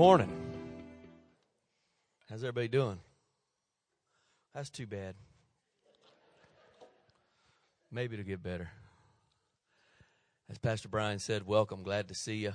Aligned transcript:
morning. 0.00 0.32
How's 2.30 2.42
everybody 2.42 2.68
doing? 2.68 2.98
That's 4.54 4.70
too 4.70 4.86
bad. 4.86 5.14
Maybe 7.92 8.14
it'll 8.14 8.24
get 8.24 8.42
better. 8.42 8.70
As 10.48 10.56
Pastor 10.56 10.88
Brian 10.88 11.18
said, 11.18 11.46
welcome. 11.46 11.82
Glad 11.82 12.08
to 12.08 12.14
see 12.14 12.36
you. 12.36 12.54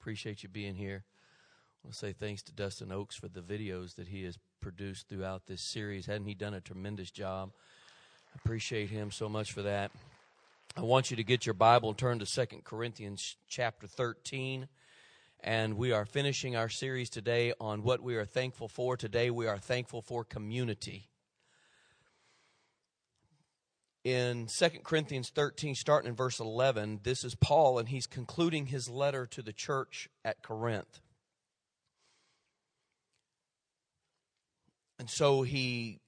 Appreciate 0.00 0.44
you 0.44 0.48
being 0.48 0.76
here. 0.76 1.02
I 1.02 1.88
want 1.88 1.94
to 1.94 1.98
say 1.98 2.12
thanks 2.12 2.44
to 2.44 2.52
Dustin 2.52 2.92
Oaks 2.92 3.16
for 3.16 3.26
the 3.26 3.40
videos 3.40 3.96
that 3.96 4.06
he 4.06 4.22
has 4.22 4.38
produced 4.60 5.08
throughout 5.08 5.46
this 5.48 5.62
series. 5.62 6.06
Hadn't 6.06 6.28
he 6.28 6.34
done 6.34 6.54
a 6.54 6.60
tremendous 6.60 7.10
job? 7.10 7.50
Appreciate 8.36 8.90
him 8.90 9.10
so 9.10 9.28
much 9.28 9.50
for 9.50 9.62
that. 9.62 9.90
I 10.76 10.82
want 10.82 11.10
you 11.10 11.16
to 11.16 11.24
get 11.24 11.44
your 11.44 11.54
Bible 11.54 11.88
and 11.88 11.98
turn 11.98 12.20
to 12.20 12.26
Second 12.26 12.62
Corinthians 12.62 13.34
chapter 13.48 13.88
13 13.88 14.68
and 15.44 15.74
we 15.74 15.92
are 15.92 16.06
finishing 16.06 16.56
our 16.56 16.70
series 16.70 17.10
today 17.10 17.52
on 17.60 17.82
what 17.82 18.02
we 18.02 18.16
are 18.16 18.24
thankful 18.24 18.66
for. 18.66 18.96
Today, 18.96 19.30
we 19.30 19.46
are 19.46 19.58
thankful 19.58 20.00
for 20.00 20.24
community. 20.24 21.10
In 24.04 24.46
2 24.46 24.68
Corinthians 24.82 25.30
13, 25.34 25.74
starting 25.74 26.08
in 26.08 26.16
verse 26.16 26.40
11, 26.40 27.00
this 27.02 27.24
is 27.24 27.34
Paul, 27.34 27.78
and 27.78 27.90
he's 27.90 28.06
concluding 28.06 28.66
his 28.66 28.88
letter 28.88 29.26
to 29.26 29.42
the 29.42 29.52
church 29.52 30.08
at 30.24 30.42
Corinth. 30.42 31.00
And 34.98 35.10
so 35.10 35.42
he 35.42 36.00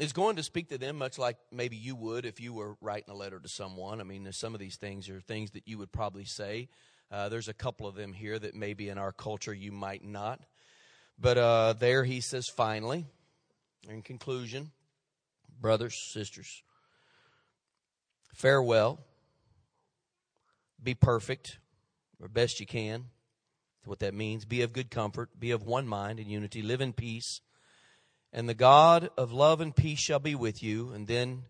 is 0.00 0.12
going 0.12 0.36
to 0.36 0.42
speak 0.42 0.68
to 0.70 0.78
them 0.78 0.98
much 0.98 1.18
like 1.18 1.36
maybe 1.52 1.76
you 1.76 1.94
would 1.94 2.26
if 2.26 2.40
you 2.40 2.52
were 2.52 2.76
writing 2.80 3.10
a 3.10 3.16
letter 3.16 3.38
to 3.38 3.48
someone. 3.48 4.00
I 4.00 4.04
mean, 4.04 4.30
some 4.32 4.54
of 4.54 4.60
these 4.60 4.76
things 4.76 5.08
are 5.08 5.20
things 5.20 5.52
that 5.52 5.68
you 5.68 5.78
would 5.78 5.92
probably 5.92 6.24
say. 6.24 6.68
Uh, 7.10 7.28
there's 7.28 7.48
a 7.48 7.54
couple 7.54 7.86
of 7.86 7.94
them 7.94 8.12
here 8.12 8.38
that 8.38 8.54
maybe 8.54 8.88
in 8.88 8.98
our 8.98 9.12
culture 9.12 9.54
you 9.54 9.70
might 9.70 10.04
not. 10.04 10.40
But 11.18 11.38
uh, 11.38 11.74
there 11.74 12.02
he 12.02 12.20
says, 12.20 12.48
finally, 12.48 13.06
in 13.88 14.02
conclusion, 14.02 14.72
brothers, 15.60 15.94
sisters, 15.94 16.62
farewell. 18.32 19.00
Be 20.82 20.94
perfect, 20.94 21.58
or 22.20 22.28
best 22.28 22.60
you 22.60 22.66
can. 22.66 23.06
what 23.84 24.00
that 24.00 24.12
means. 24.12 24.44
Be 24.44 24.62
of 24.62 24.72
good 24.72 24.90
comfort. 24.90 25.30
Be 25.38 25.52
of 25.52 25.62
one 25.62 25.86
mind 25.86 26.18
and 26.18 26.28
unity. 26.28 26.62
Live 26.62 26.80
in 26.80 26.92
peace 26.92 27.40
and 28.34 28.48
the 28.48 28.54
God 28.54 29.10
of 29.16 29.32
love 29.32 29.60
and 29.60 29.74
peace 29.74 30.00
shall 30.00 30.18
be 30.18 30.34
with 30.34 30.60
you. 30.60 30.90
And 30.90 31.06
then 31.06 31.44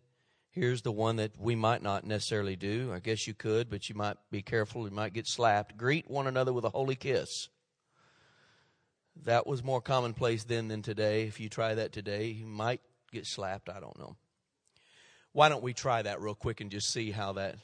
here's 0.51 0.83
the 0.83 0.93
one 0.93 1.17
that 1.17 1.33
we 1.41 1.57
might 1.57 1.83
not 1.83 2.05
necessarily 2.05 2.57
do. 2.57 2.93
I 2.95 2.99
guess 2.99 3.27
you 3.27 3.33
could, 3.33 3.71
but 3.71 3.89
you 3.89 3.95
might 3.95 4.19
be 4.31 4.43
careful. 4.43 4.85
You 4.85 4.95
might 4.95 5.15
get 5.15 5.27
slapped. 5.27 5.79
Greet 5.79 6.11
one 6.11 6.27
another 6.27 6.53
with 6.53 6.65
a 6.65 6.69
holy 6.69 6.95
kiss. 6.95 7.49
That 9.25 9.47
was 9.47 9.65
more 9.65 9.81
commonplace 9.81 10.45
then 10.45 10.69
than 10.69 10.83
today. 10.83 11.23
If 11.23 11.41
you 11.41 11.49
try 11.49 11.75
that 11.75 11.93
today, 11.93 12.27
you 12.27 12.47
might 12.47 12.83
get 13.11 13.27
slapped. 13.27 13.71
I 13.71 13.81
don't 13.81 13.99
know. 13.99 14.17
Why 15.33 15.49
don't 15.49 15.63
we 15.63 15.73
try 15.73 16.03
that 16.03 16.21
real 16.21 16.35
quick 16.35 16.61
and 16.61 16.71
just 16.71 16.91
see 16.91 17.11
how 17.11 17.33
that 17.33 17.57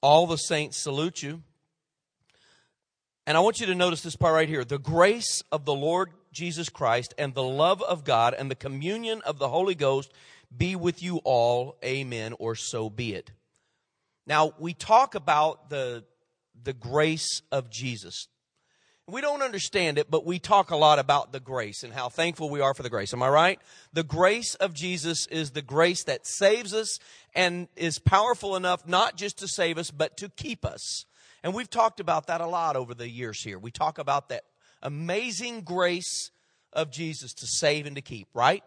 All 0.00 0.26
the 0.26 0.36
saints 0.36 0.76
salute 0.76 1.22
you. 1.22 1.42
And 3.26 3.36
I 3.36 3.40
want 3.40 3.60
you 3.60 3.66
to 3.66 3.74
notice 3.74 4.02
this 4.02 4.16
part 4.16 4.34
right 4.34 4.48
here. 4.48 4.64
The 4.64 4.78
grace 4.78 5.42
of 5.52 5.64
the 5.64 5.74
Lord 5.74 6.10
Jesus 6.32 6.68
Christ 6.68 7.14
and 7.18 7.34
the 7.34 7.42
love 7.42 7.82
of 7.82 8.04
God 8.04 8.34
and 8.34 8.50
the 8.50 8.54
communion 8.54 9.20
of 9.26 9.38
the 9.38 9.48
Holy 9.48 9.74
Ghost 9.74 10.12
be 10.56 10.76
with 10.76 11.02
you 11.02 11.18
all. 11.24 11.76
Amen. 11.84 12.34
Or 12.38 12.54
so 12.54 12.88
be 12.88 13.14
it. 13.14 13.32
Now, 14.26 14.52
we 14.58 14.72
talk 14.72 15.14
about 15.14 15.68
the, 15.68 16.04
the 16.62 16.72
grace 16.72 17.42
of 17.50 17.70
Jesus. 17.70 18.28
We 19.10 19.22
don't 19.22 19.40
understand 19.40 19.96
it, 19.96 20.10
but 20.10 20.26
we 20.26 20.38
talk 20.38 20.70
a 20.70 20.76
lot 20.76 20.98
about 20.98 21.32
the 21.32 21.40
grace 21.40 21.82
and 21.82 21.94
how 21.94 22.10
thankful 22.10 22.50
we 22.50 22.60
are 22.60 22.74
for 22.74 22.82
the 22.82 22.90
grace. 22.90 23.14
Am 23.14 23.22
I 23.22 23.30
right? 23.30 23.58
The 23.94 24.02
grace 24.02 24.54
of 24.56 24.74
Jesus 24.74 25.26
is 25.28 25.52
the 25.52 25.62
grace 25.62 26.04
that 26.04 26.26
saves 26.26 26.74
us 26.74 26.98
and 27.34 27.68
is 27.74 27.98
powerful 27.98 28.54
enough 28.54 28.86
not 28.86 29.16
just 29.16 29.38
to 29.38 29.48
save 29.48 29.78
us, 29.78 29.90
but 29.90 30.18
to 30.18 30.28
keep 30.28 30.62
us. 30.62 31.06
And 31.42 31.54
we've 31.54 31.70
talked 31.70 32.00
about 32.00 32.26
that 32.26 32.42
a 32.42 32.46
lot 32.46 32.76
over 32.76 32.92
the 32.92 33.08
years 33.08 33.42
here. 33.42 33.58
We 33.58 33.70
talk 33.70 33.96
about 33.96 34.28
that 34.28 34.44
amazing 34.82 35.62
grace 35.62 36.30
of 36.74 36.90
Jesus 36.90 37.32
to 37.32 37.46
save 37.46 37.86
and 37.86 37.96
to 37.96 38.02
keep, 38.02 38.28
right? 38.34 38.62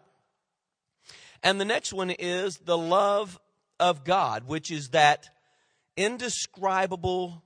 And 1.44 1.60
the 1.60 1.64
next 1.64 1.92
one 1.92 2.10
is 2.10 2.58
the 2.58 2.76
love 2.76 3.38
of 3.78 4.02
God, 4.02 4.48
which 4.48 4.72
is 4.72 4.88
that 4.88 5.28
indescribable 5.96 7.44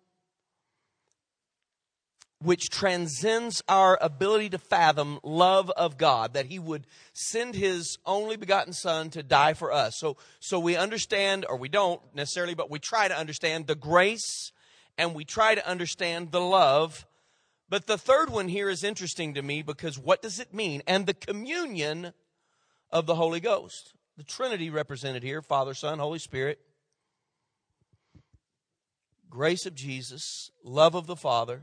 which 2.43 2.69
transcends 2.69 3.63
our 3.69 3.99
ability 4.01 4.51
to 4.51 4.59
fathom 4.59 5.19
love 5.23 5.71
of 5.71 5.97
God, 5.97 6.35
that 6.35 6.47
He 6.47 6.59
would 6.59 6.87
send 7.13 7.55
His 7.55 7.99
only 8.05 8.37
begotten 8.37 8.73
Son 8.73 9.11
to 9.11 9.23
die 9.23 9.55
for 9.55 9.73
us. 9.73 9.99
So, 9.99 10.17
so 10.39 10.61
we 10.61 10.77
understand, 10.77 11.47
or 11.49 11.57
we 11.57 11.69
don't 11.69 12.01
necessarily, 12.15 12.55
but 12.55 12.71
we 12.71 12.79
try 12.79 13.09
to 13.09 13.17
understand 13.17 13.67
the 13.67 13.75
grace 13.75 14.53
and 14.99 15.15
we 15.15 15.25
try 15.25 15.55
to 15.55 15.67
understand 15.67 16.31
the 16.31 16.41
love. 16.41 17.07
But 17.69 17.87
the 17.87 17.99
third 17.99 18.31
one 18.31 18.49
here 18.49 18.69
is 18.69 18.85
interesting 18.85 19.35
to 19.35 19.43
me 19.43 19.63
because 19.63 19.99
what 19.99 20.23
does 20.23 20.39
it 20.39 20.55
mean? 20.55 20.83
And 20.87 21.07
the 21.07 21.15
communion 21.15 22.13
of 22.91 23.07
the 23.07 23.17
Holy 23.17 23.41
Ghost. 23.41 23.95
The 24.17 24.25
Trinity 24.25 24.71
represented 24.71 25.23
here 25.23 25.43
Father, 25.43 25.75
Son, 25.75 25.99
Holy 25.99 26.19
Spirit. 26.19 26.59
Grace 29.29 29.67
of 29.67 29.75
Jesus, 29.75 30.51
love 30.65 30.95
of 30.95 31.07
the 31.07 31.17
Father, 31.17 31.63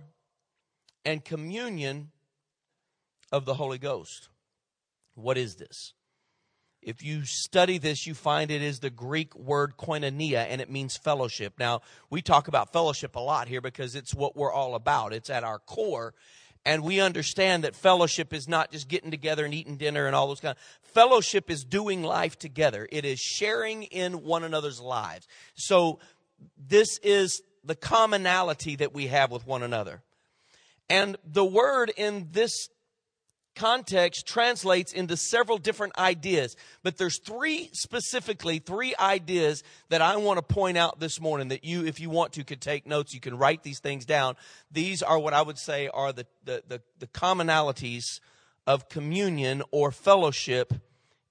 and 1.06 1.24
communion 1.24 2.12
of 3.32 3.46
the 3.46 3.56
Holy 3.56 3.78
Ghost. 3.78 4.30
What 5.16 5.38
is 5.38 5.56
this? 5.56 5.94
If 6.82 7.02
you 7.02 7.24
study 7.24 7.78
this, 7.78 8.06
you 8.06 8.14
find 8.14 8.52
it 8.52 8.62
is 8.62 8.80
the 8.80 8.90
Greek 8.90 9.36
word 9.36 9.78
koinonia, 9.78 10.46
and 10.50 10.60
it 10.60 10.70
means 10.70 10.98
fellowship. 10.98 11.54
Now, 11.58 11.82
we 12.10 12.22
talk 12.22 12.48
about 12.48 12.74
fellowship 12.74 13.16
a 13.16 13.22
lot 13.22 13.48
here 13.48 13.62
because 13.62 13.96
it's 13.96 14.14
what 14.14 14.36
we're 14.36 14.52
all 14.52 14.76
about. 14.76 15.14
It's 15.14 15.30
at 15.30 15.44
our 15.44 15.60
core. 15.60 16.14
And 16.66 16.84
we 16.84 17.00
understand 17.02 17.64
that 17.64 17.76
fellowship 17.76 18.34
is 18.34 18.48
not 18.48 18.72
just 18.72 18.88
getting 18.88 19.12
together 19.12 19.44
and 19.44 19.54
eating 19.54 19.76
dinner 19.78 20.08
and 20.08 20.16
all 20.16 20.28
those 20.28 20.40
kind 20.40 20.56
of 20.56 20.90
fellowship 20.94 21.50
is 21.50 21.64
doing 21.64 22.04
life 22.04 22.38
together. 22.38 22.88
It 22.90 23.04
is 23.04 23.20
sharing 23.20 23.84
in 23.84 24.24
one 24.24 24.44
another's 24.44 24.80
lives. 24.80 25.28
So 25.56 26.00
this 26.58 27.00
is 27.00 27.42
the 27.66 27.76
commonality 27.76 28.78
that 28.78 28.94
we 28.94 29.08
have 29.08 29.32
with 29.32 29.46
one 29.46 29.64
another. 29.64 30.04
And 30.90 31.18
the 31.26 31.46
word 31.46 31.92
in 31.96 32.30
this 32.32 32.70
context 33.56 34.26
translates 34.26 34.94
into 34.94 35.16
several 35.16 35.58
different 35.58 35.98
ideas. 35.98 36.56
But 36.82 36.98
there's 36.98 37.20
three 37.20 37.70
specifically 37.74 38.60
three 38.60 38.96
ideas 39.00 39.64
that 39.90 40.02
i 40.02 40.18
want 40.18 40.38
to 40.38 40.54
point 40.54 40.78
out 40.78 41.00
this 41.00 41.20
morning 41.20 41.50
that 41.50 41.64
you 41.64 41.86
if 41.86 42.00
you 42.00 42.10
want 42.10 42.34
to 42.34 42.44
could 42.44 42.62
take 42.62 42.88
notes. 42.88 43.14
You 43.14 43.20
can 43.20 43.38
write 43.38 43.64
these 43.64 43.80
things 43.80 44.06
down. 44.06 44.36
These 44.72 45.04
are 45.04 45.20
what 45.20 45.34
i 45.34 45.42
would 45.42 45.58
say 45.58 45.88
are 45.88 46.12
the 46.12 46.26
the, 46.44 46.64
the, 46.68 46.82
the 47.00 47.08
commonalities 47.08 48.20
of 48.66 48.90
communion 48.90 49.62
or 49.72 49.92
fellowship 49.92 50.74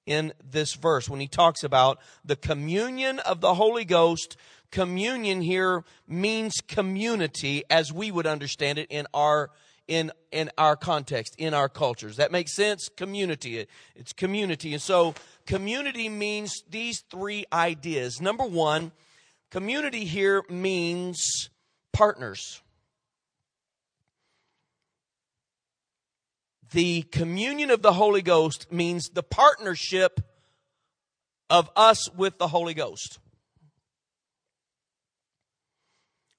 in 0.06 0.32
this 0.42 0.74
verse. 0.74 1.08
When 1.08 1.20
he 1.20 1.28
talks 1.28 1.64
about 1.64 1.98
the 2.24 2.36
communion 2.36 3.18
of 3.20 3.40
the 3.40 3.54
holy 3.54 3.84
ghost 3.84 4.36
communion 4.72 5.42
here 5.42 5.84
means 6.08 6.54
community 6.66 7.62
as 7.70 7.92
we 7.92 8.10
would 8.10 8.26
understand 8.26 8.78
it 8.78 8.88
in 8.90 9.06
our 9.14 9.50
in 9.86 10.10
in 10.32 10.50
our 10.58 10.74
context 10.74 11.34
in 11.38 11.54
our 11.54 11.68
cultures. 11.68 12.16
That 12.16 12.32
makes 12.32 12.56
sense? 12.56 12.88
Community. 12.96 13.66
It's 13.94 14.12
community. 14.12 14.72
And 14.72 14.82
so 14.82 15.14
community 15.46 16.08
means 16.08 16.64
these 16.68 17.04
three 17.10 17.44
ideas. 17.52 18.20
Number 18.20 18.44
1 18.44 18.90
community 19.50 20.04
here 20.04 20.42
means 20.48 21.50
partners. 21.92 22.62
The 26.72 27.02
communion 27.02 27.70
of 27.70 27.82
the 27.82 27.92
holy 27.92 28.22
ghost 28.22 28.72
means 28.72 29.10
the 29.12 29.22
partnership 29.22 30.22
of 31.50 31.68
us 31.76 32.10
with 32.12 32.38
the 32.38 32.48
holy 32.48 32.72
ghost 32.72 33.18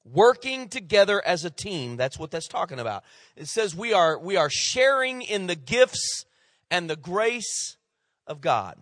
working 0.05 0.69
together 0.69 1.21
as 1.25 1.45
a 1.45 1.49
team. 1.49 1.97
That's 1.97 2.19
what 2.19 2.31
that's 2.31 2.47
talking 2.47 2.79
about. 2.79 3.03
It 3.35 3.47
says 3.47 3.75
we 3.75 3.93
are 3.93 4.17
we 4.19 4.37
are 4.37 4.49
sharing 4.49 5.21
in 5.21 5.47
the 5.47 5.55
gifts 5.55 6.25
and 6.69 6.89
the 6.89 6.95
grace 6.95 7.77
of 8.27 8.41
god. 8.41 8.77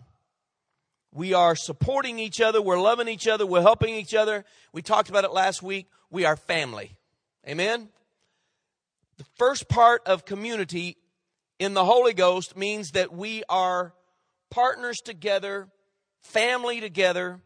We 1.14 1.34
are 1.34 1.54
supporting 1.54 2.18
each 2.18 2.40
other. 2.40 2.62
We're 2.62 2.80
loving 2.80 3.08
each 3.08 3.28
other. 3.28 3.44
We're 3.46 3.60
helping 3.60 3.94
each 3.94 4.14
other. 4.14 4.44
We 4.72 4.80
talked 4.80 5.10
about 5.10 5.24
it 5.24 5.32
last 5.32 5.62
week. 5.62 5.88
We 6.10 6.24
are 6.24 6.36
family. 6.36 6.96
Amen? 7.46 7.88
The 9.18 9.24
first 9.36 9.68
part 9.68 10.02
of 10.06 10.24
community 10.24 10.96
in 11.58 11.74
the 11.74 11.84
holy 11.84 12.14
ghost 12.14 12.56
means 12.56 12.92
that 12.92 13.12
we 13.12 13.42
are 13.48 13.92
partners 14.50 15.00
together 15.00 15.68
family 16.22 16.80
together 16.80 17.40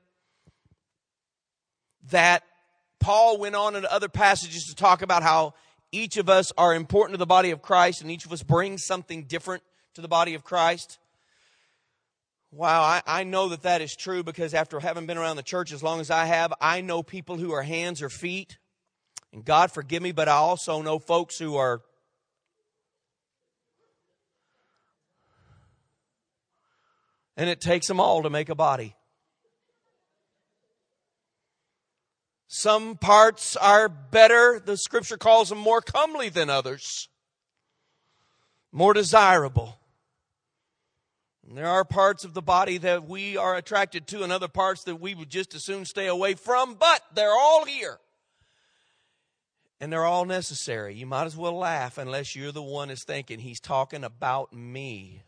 that 2.10 2.44
Paul 3.00 3.38
went 3.38 3.54
on 3.54 3.76
in 3.76 3.86
other 3.86 4.08
passages 4.08 4.64
to 4.64 4.74
talk 4.74 5.02
about 5.02 5.22
how 5.22 5.54
each 5.92 6.16
of 6.16 6.28
us 6.28 6.52
are 6.58 6.74
important 6.74 7.14
to 7.14 7.18
the 7.18 7.26
body 7.26 7.50
of 7.50 7.62
Christ 7.62 8.02
and 8.02 8.10
each 8.10 8.26
of 8.26 8.32
us 8.32 8.42
brings 8.42 8.84
something 8.84 9.24
different 9.24 9.62
to 9.94 10.00
the 10.00 10.08
body 10.08 10.34
of 10.34 10.44
Christ. 10.44 10.98
Wow, 12.52 12.82
I, 12.82 13.02
I, 13.06 13.24
know 13.24 13.48
that 13.50 13.62
that 13.62 13.82
is 13.82 13.94
true 13.94 14.22
because 14.22 14.54
after 14.54 14.80
having 14.80 15.06
been 15.06 15.18
around 15.18 15.36
the 15.36 15.42
church 15.42 15.72
as 15.72 15.82
long 15.82 16.00
as 16.00 16.10
I 16.10 16.24
have, 16.26 16.52
I 16.60 16.80
know 16.80 17.02
people 17.02 17.36
who 17.36 17.52
are 17.52 17.62
hands 17.62 18.02
or 18.02 18.08
feet. 18.08 18.58
And 19.32 19.44
God 19.44 19.70
forgive 19.72 20.02
me, 20.02 20.12
but 20.12 20.28
I 20.28 20.36
also 20.36 20.80
know 20.80 20.98
folks 20.98 21.38
who 21.38 21.56
are. 21.56 21.82
And 27.36 27.50
it 27.50 27.60
takes 27.60 27.86
them 27.88 28.00
all 28.00 28.22
to 28.22 28.30
make 28.30 28.48
a 28.48 28.54
body. 28.54 28.94
Some 32.48 32.96
parts 32.96 33.56
are 33.56 33.88
better. 33.88 34.60
The 34.64 34.76
scripture 34.76 35.16
calls 35.16 35.48
them 35.48 35.58
more 35.58 35.80
comely 35.80 36.28
than 36.28 36.48
others, 36.48 37.08
more 38.70 38.94
desirable. 38.94 39.78
And 41.48 41.56
there 41.56 41.68
are 41.68 41.84
parts 41.84 42.24
of 42.24 42.34
the 42.34 42.42
body 42.42 42.78
that 42.78 43.08
we 43.08 43.36
are 43.36 43.54
attracted 43.54 44.06
to 44.08 44.22
and 44.22 44.32
other 44.32 44.48
parts 44.48 44.84
that 44.84 44.96
we 44.96 45.14
would 45.14 45.30
just 45.30 45.54
as 45.54 45.64
soon 45.64 45.84
stay 45.84 46.06
away 46.06 46.34
from, 46.34 46.74
but 46.74 47.02
they're 47.14 47.30
all 47.30 47.64
here. 47.64 47.98
And 49.80 49.92
they're 49.92 50.04
all 50.04 50.24
necessary. 50.24 50.94
You 50.94 51.06
might 51.06 51.26
as 51.26 51.36
well 51.36 51.56
laugh 51.56 51.98
unless 51.98 52.34
you're 52.34 52.50
the 52.52 52.62
one 52.62 52.88
that's 52.88 53.04
thinking, 53.04 53.38
he's 53.38 53.60
talking 53.60 54.04
about 54.04 54.52
me. 54.52 55.22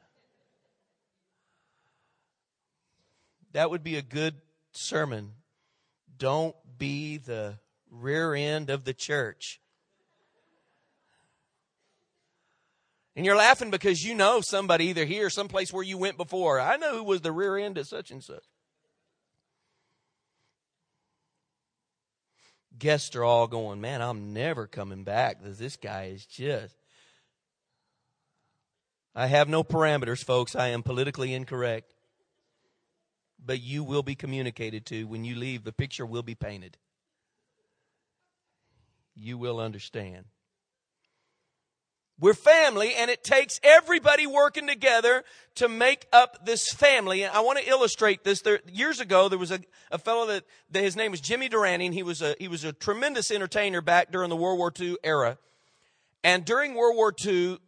That 3.53 3.71
would 3.71 3.85
be 3.85 3.97
a 3.97 4.03
good 4.03 4.37
sermon. 4.73 5.33
Don't 6.17 6.57
be 6.79 7.17
the 7.19 7.59
rear 7.91 8.35
end 8.35 8.71
of 8.71 8.85
the 8.85 8.95
church. 8.95 9.61
And 13.17 13.27
you're 13.27 13.37
laughing 13.37 13.71
because 13.71 14.05
you 14.05 14.15
know 14.15 14.41
somebody 14.41 14.87
either 14.87 15.05
here, 15.05 15.29
someplace 15.29 15.73
where 15.73 15.83
you 15.83 15.99
went 15.99 16.17
before. 16.17 16.61
I 16.61 16.77
know 16.77 16.99
who 16.99 17.03
was 17.03 17.21
the 17.21 17.33
rear 17.33 17.57
end 17.59 17.77
of 17.77 17.89
such 17.89 18.13
and 18.13 18.23
such. 18.23 18.45
Guests 22.79 23.17
are 23.17 23.25
all 23.25 23.49
going, 23.49 23.81
man, 23.81 24.03
I'm 24.03 24.33
never 24.33 24.69
coming 24.69 25.03
back. 25.03 25.39
This 25.43 25.77
guy 25.77 26.13
is 26.15 26.25
just. 26.27 26.77
I 29.17 29.27
have 29.27 29.49
no 29.49 29.65
parameters, 29.65 30.25
folks. 30.25 30.55
I 30.55 30.69
am 30.69 30.85
politically 30.85 31.35
incorrect. 31.35 31.93
But 33.45 33.61
you 33.61 33.85
will 33.85 34.03
be 34.03 34.15
communicated 34.15 34.85
to 34.87 35.05
when 35.05 35.25
you 35.25 35.37
leave. 35.37 35.65
The 35.65 35.73
picture 35.73 36.05
will 36.05 36.23
be 36.23 36.35
painted. 36.35 36.77
You 39.15 39.39
will 39.39 39.61
understand. 39.61 40.27
We're 42.21 42.35
family, 42.35 42.95
and 42.97 43.13
it 43.13 43.23
takes 43.23 43.61
everybody 43.63 44.27
working 44.27 44.67
together 44.67 45.23
to 45.55 45.69
make 45.69 46.07
up 46.13 46.45
this 46.45 46.69
family. 46.73 47.23
And 47.23 47.33
I 47.33 47.41
want 47.41 47.61
to 47.61 47.69
illustrate 47.69 48.25
this. 48.25 48.43
There, 48.43 48.59
years 48.73 48.99
ago, 48.99 49.29
there 49.29 49.39
was 49.39 49.53
a, 49.53 49.61
a 49.93 49.99
fellow 49.99 50.27
that, 50.27 50.43
that 50.73 50.83
his 50.83 50.97
name 50.97 51.13
was 51.13 51.21
Jimmy 51.21 51.49
Durante, 51.49 51.87
and 51.87 51.95
he 51.95 52.03
was 52.03 52.21
a 52.21 52.35
he 52.41 52.49
was 52.49 52.65
a 52.65 52.73
tremendous 52.73 53.31
entertainer 53.31 53.81
back 53.81 54.11
during 54.11 54.31
the 54.31 54.37
World 54.37 54.59
War 54.59 54.73
II 54.79 54.97
era. 55.05 55.39
And 56.25 56.45
during 56.45 56.75
World 56.75 56.97
War 56.97 57.15
II, 57.25 57.59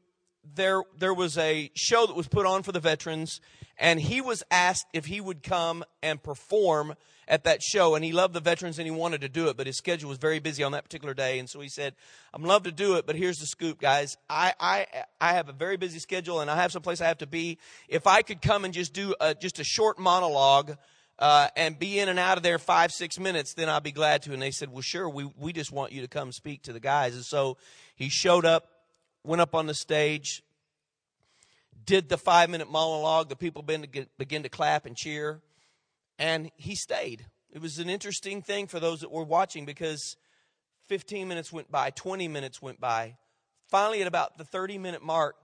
there 0.55 0.83
there 0.99 1.15
was 1.15 1.39
a 1.39 1.71
show 1.75 2.07
that 2.07 2.17
was 2.17 2.29
put 2.29 2.47
on 2.47 2.63
for 2.63 2.73
the 2.73 2.81
veterans, 2.81 3.41
and 3.79 4.01
he 4.01 4.21
was 4.21 4.43
asked 4.51 4.87
if 4.93 5.07
he 5.07 5.21
would 5.21 5.43
come 5.43 5.85
and 6.03 6.23
perform 6.23 6.95
at 7.31 7.45
that 7.45 7.63
show 7.63 7.95
and 7.95 8.05
he 8.05 8.13
loved 8.13 8.35
the 8.35 8.41
veterans 8.41 8.79
and 8.79 8.87
he 8.87 8.91
wanted 8.91 9.21
to 9.21 9.29
do 9.29 9.49
it, 9.49 9.57
but 9.57 9.67
his 9.67 9.79
schedule 9.79 10.09
was 10.09 10.19
very 10.19 10.41
busy 10.41 10.65
on 10.65 10.73
that 10.73 10.83
particular 10.83 11.15
day. 11.15 11.39
And 11.39 11.49
so 11.49 11.61
he 11.61 11.69
said, 11.69 11.95
I'm 12.35 12.43
love 12.43 12.65
to 12.65 12.73
do 12.73 12.97
it, 12.97 13.07
but 13.07 13.15
here's 13.15 13.39
the 13.39 13.47
scoop, 13.47 13.81
guys. 13.81 14.17
I, 14.29 14.53
I, 14.59 14.87
I 15.21 15.33
have 15.35 15.49
a 15.49 15.53
very 15.53 15.77
busy 15.77 16.01
schedule 16.01 16.41
and 16.41 16.51
I 16.51 16.57
have 16.57 16.73
some 16.73 16.83
place 16.83 17.01
I 17.01 17.07
have 17.07 17.19
to 17.19 17.29
be. 17.29 17.59
If 17.89 18.09
I 18.09 18.23
could 18.23 18.43
come 18.43 18.65
and 18.65 18.75
just 18.75 18.93
do 18.93 19.15
a, 19.21 19.35
just 19.35 19.61
a 19.61 19.65
short 19.65 19.99
monologue, 19.99 20.77
uh, 21.21 21.49
and 21.55 21.79
be 21.79 21.99
in 21.99 22.09
and 22.09 22.19
out 22.19 22.39
of 22.39 22.43
there 22.43 22.59
five, 22.59 22.91
six 22.91 23.19
minutes, 23.19 23.53
then 23.53 23.69
I'd 23.69 23.83
be 23.83 23.93
glad 23.93 24.23
to. 24.23 24.33
And 24.33 24.41
they 24.41 24.51
said, 24.51 24.71
well, 24.71 24.81
sure, 24.81 25.07
we, 25.07 25.31
we 25.39 25.53
just 25.53 25.71
want 25.71 25.93
you 25.93 26.01
to 26.01 26.09
come 26.09 26.33
speak 26.33 26.63
to 26.63 26.73
the 26.73 26.81
guys. 26.81 27.15
And 27.15 27.25
so 27.25 27.59
he 27.95 28.09
showed 28.09 28.47
up, 28.47 28.80
went 29.25 29.40
up 29.40 29.55
on 29.55 29.67
the 29.67 29.75
stage, 29.75 30.43
did 31.84 32.08
the 32.08 32.19
five 32.19 32.50
minute 32.50 32.70
monologue. 32.70 33.28
The 33.28 33.37
people 33.37 33.62
began 33.62 33.82
to, 33.82 33.87
get, 33.87 34.19
begin 34.19 34.43
to 34.43 34.49
clap 34.49 34.87
and 34.87 34.96
cheer 34.96 35.40
and 36.20 36.50
he 36.56 36.76
stayed. 36.76 37.25
It 37.50 37.61
was 37.61 37.81
an 37.81 37.88
interesting 37.88 38.43
thing 38.43 38.69
for 38.69 38.78
those 38.78 39.00
that 39.00 39.11
were 39.11 39.25
watching 39.25 39.64
because 39.64 40.17
15 40.87 41.26
minutes 41.26 41.50
went 41.50 41.72
by, 41.72 41.90
20 41.90 42.28
minutes 42.28 42.62
went 42.62 42.78
by. 42.78 43.17
Finally, 43.69 44.02
at 44.02 44.06
about 44.06 44.37
the 44.37 44.44
30 44.44 44.78
minute 44.78 45.02
mark, 45.02 45.34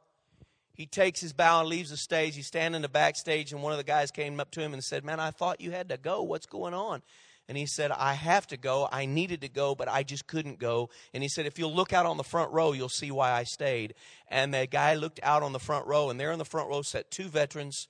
he 0.75 0.85
takes 0.85 1.21
his 1.21 1.33
bow 1.33 1.61
and 1.61 1.69
leaves 1.71 1.89
the 1.89 1.97
stage. 1.97 2.37
He's 2.37 2.47
standing 2.47 2.77
in 2.77 2.83
the 2.83 2.89
backstage, 2.91 3.53
and 3.53 3.63
one 3.63 3.73
of 3.73 3.79
the 3.79 3.85
guys 3.85 4.11
came 4.11 4.39
up 4.39 4.51
to 4.53 4.61
him 4.61 4.75
and 4.75 4.85
said, 4.85 5.05
Man, 5.05 5.19
I 5.19 5.31
thought 5.31 5.63
you 5.63 5.71
had 5.71 5.89
to 5.89 5.97
go. 5.97 6.23
What's 6.23 6.45
going 6.45 6.75
on? 6.75 7.03
And 7.49 7.57
he 7.57 7.67
said, 7.67 7.93
I 7.93 8.15
have 8.15 8.47
to 8.49 8.57
go. 8.57 8.89
I 8.91 9.07
needed 9.07 9.43
to 9.43 9.49
go, 9.49 9.75
but 9.75 9.89
I 9.89 10.03
just 10.03 10.27
couldn't 10.27 10.59
go. 10.59 10.91
And 11.15 11.23
he 11.23 11.29
said, 11.29 11.47
If 11.47 11.59
you'll 11.59 11.75
look 11.75 11.93
out 11.93 12.07
on 12.07 12.17
the 12.17 12.25
front 12.25 12.53
row, 12.53 12.73
you'll 12.73 12.89
see 12.89 13.11
why 13.11 13.31
I 13.31 13.45
stayed. 13.45 13.95
And 14.29 14.53
the 14.53 14.67
guy 14.67 14.95
looked 14.95 15.21
out 15.23 15.43
on 15.43 15.53
the 15.53 15.61
front 15.61 15.87
row, 15.87 16.11
and 16.11 16.19
there 16.19 16.33
in 16.33 16.39
the 16.39 16.45
front 16.45 16.69
row 16.69 16.83
sat 16.83 17.11
two 17.11 17.29
veterans 17.29 17.89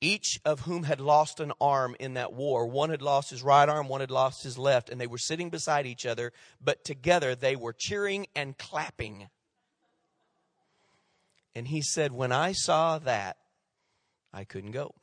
each 0.00 0.40
of 0.44 0.60
whom 0.60 0.84
had 0.84 1.00
lost 1.00 1.40
an 1.40 1.52
arm 1.60 1.94
in 2.00 2.14
that 2.14 2.32
war. 2.32 2.66
One 2.66 2.90
had 2.90 3.02
lost 3.02 3.30
his 3.30 3.42
right 3.42 3.68
arm, 3.68 3.88
one 3.88 4.00
had 4.00 4.10
lost 4.10 4.42
his 4.42 4.56
left, 4.56 4.88
and 4.88 5.00
they 5.00 5.06
were 5.06 5.18
sitting 5.18 5.50
beside 5.50 5.86
each 5.86 6.06
other, 6.06 6.32
but 6.60 6.84
together 6.84 7.34
they 7.34 7.54
were 7.54 7.74
cheering 7.74 8.26
and 8.34 8.56
clapping. 8.56 9.28
And 11.54 11.68
he 11.68 11.82
said, 11.82 12.12
When 12.12 12.32
I 12.32 12.52
saw 12.52 12.98
that, 13.00 13.36
I 14.32 14.44
couldn't 14.44 14.70
go. 14.70 14.94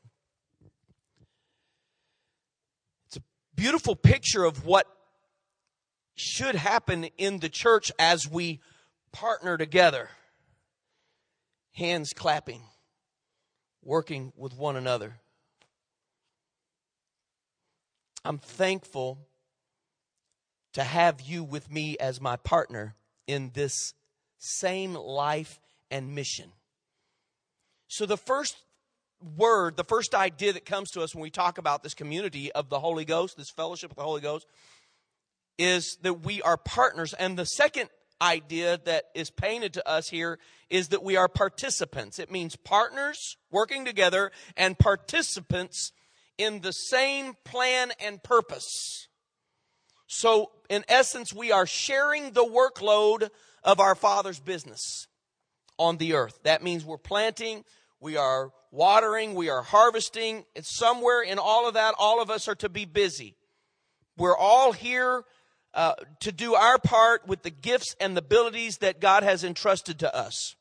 It's 3.08 3.18
a 3.18 3.22
beautiful 3.58 3.98
picture 3.98 4.46
of 4.46 4.66
what 4.66 4.88
should 6.16 6.56
happen 6.56 7.06
in 7.18 7.40
the 7.40 7.50
church 7.50 7.92
as 8.00 8.30
we 8.30 8.62
partner 9.12 9.58
together, 9.58 10.10
hands 11.74 12.14
clapping 12.14 12.62
working 13.84 14.34
with 14.36 14.54
one 14.54 14.76
another. 14.76 15.16
I'm 18.26 18.38
thankful 18.38 19.20
to 20.74 20.84
have 20.84 21.22
you 21.22 21.44
with 21.44 21.72
me 21.72 21.98
as 21.98 22.20
my 22.20 22.36
partner 22.36 22.96
in 23.26 23.52
this 23.54 23.94
same 24.38 24.94
life 24.94 25.60
and 25.90 26.14
mission. 26.14 26.52
So, 27.88 28.06
the 28.06 28.18
first 28.18 28.58
word, 29.22 29.78
the 29.78 29.84
first 29.84 30.14
idea 30.14 30.54
that 30.54 30.66
comes 30.66 30.92
to 30.92 31.02
us 31.02 31.16
when 31.16 31.22
we 31.22 31.30
talk 31.30 31.58
about 31.58 31.84
this 31.84 31.94
community 31.94 32.52
of 32.52 32.70
the 32.70 32.80
Holy 32.80 33.06
Ghost, 33.06 33.38
this 33.38 33.50
fellowship 33.50 33.92
of 33.92 33.98
the 33.98 34.04
Holy 34.04 34.22
Ghost, 34.22 34.46
is 35.58 35.98
that 36.04 36.26
we 36.26 36.42
are 36.42 36.58
partners. 36.58 37.14
And 37.14 37.38
the 37.38 37.46
second 37.46 37.90
idea 38.22 38.80
that 38.86 39.06
is 39.16 39.30
painted 39.30 39.74
to 39.74 39.88
us 39.88 40.10
here 40.10 40.40
is 40.70 40.90
that 40.90 41.04
we 41.04 41.16
are 41.16 41.28
participants. 41.28 42.20
It 42.20 42.32
means 42.32 42.56
partners 42.56 43.38
working 43.52 43.86
together 43.86 44.32
and 44.56 44.78
participants 44.78 45.92
in 46.38 46.62
the 46.62 46.72
same 46.72 47.34
plan 47.44 47.92
and 48.00 48.22
purpose. 48.22 49.08
So, 50.08 50.52
in 50.70 50.86
essence, 50.88 51.34
we 51.34 51.52
are 51.52 51.66
sharing 51.66 52.32
the 52.32 52.46
workload 52.46 53.30
of 53.64 53.80
our 53.80 53.96
Father's 53.96 54.40
business 54.40 55.08
on 55.78 55.98
the 55.98 56.14
earth. 56.14 56.40
That 56.44 56.64
means 56.64 56.86
we're 56.86 56.98
planting, 56.98 57.66
we 58.00 58.16
are 58.16 58.52
watering, 58.72 59.34
we 59.34 59.50
are 59.50 59.62
harvesting. 59.62 60.46
It's 60.56 60.76
somewhere 60.76 61.22
in 61.22 61.40
all 61.40 61.68
of 61.68 61.74
that, 61.76 61.96
all 61.98 62.22
of 62.22 62.30
us 62.30 62.48
are 62.48 62.56
to 62.56 62.70
be 62.70 62.86
busy. 62.86 63.36
We're 64.18 64.38
all 64.38 64.72
here 64.72 65.24
uh, 65.74 65.94
to 66.22 66.32
do 66.32 66.56
our 66.56 66.80
part 66.80 67.28
with 67.28 67.44
the 67.44 67.52
gifts 67.52 67.96
and 68.00 68.16
the 68.16 68.22
abilities 68.22 68.78
that 68.78 69.00
God 69.00 69.24
has 69.24 69.44
entrusted 69.44 70.00
to 70.00 70.16
us. 70.16 70.56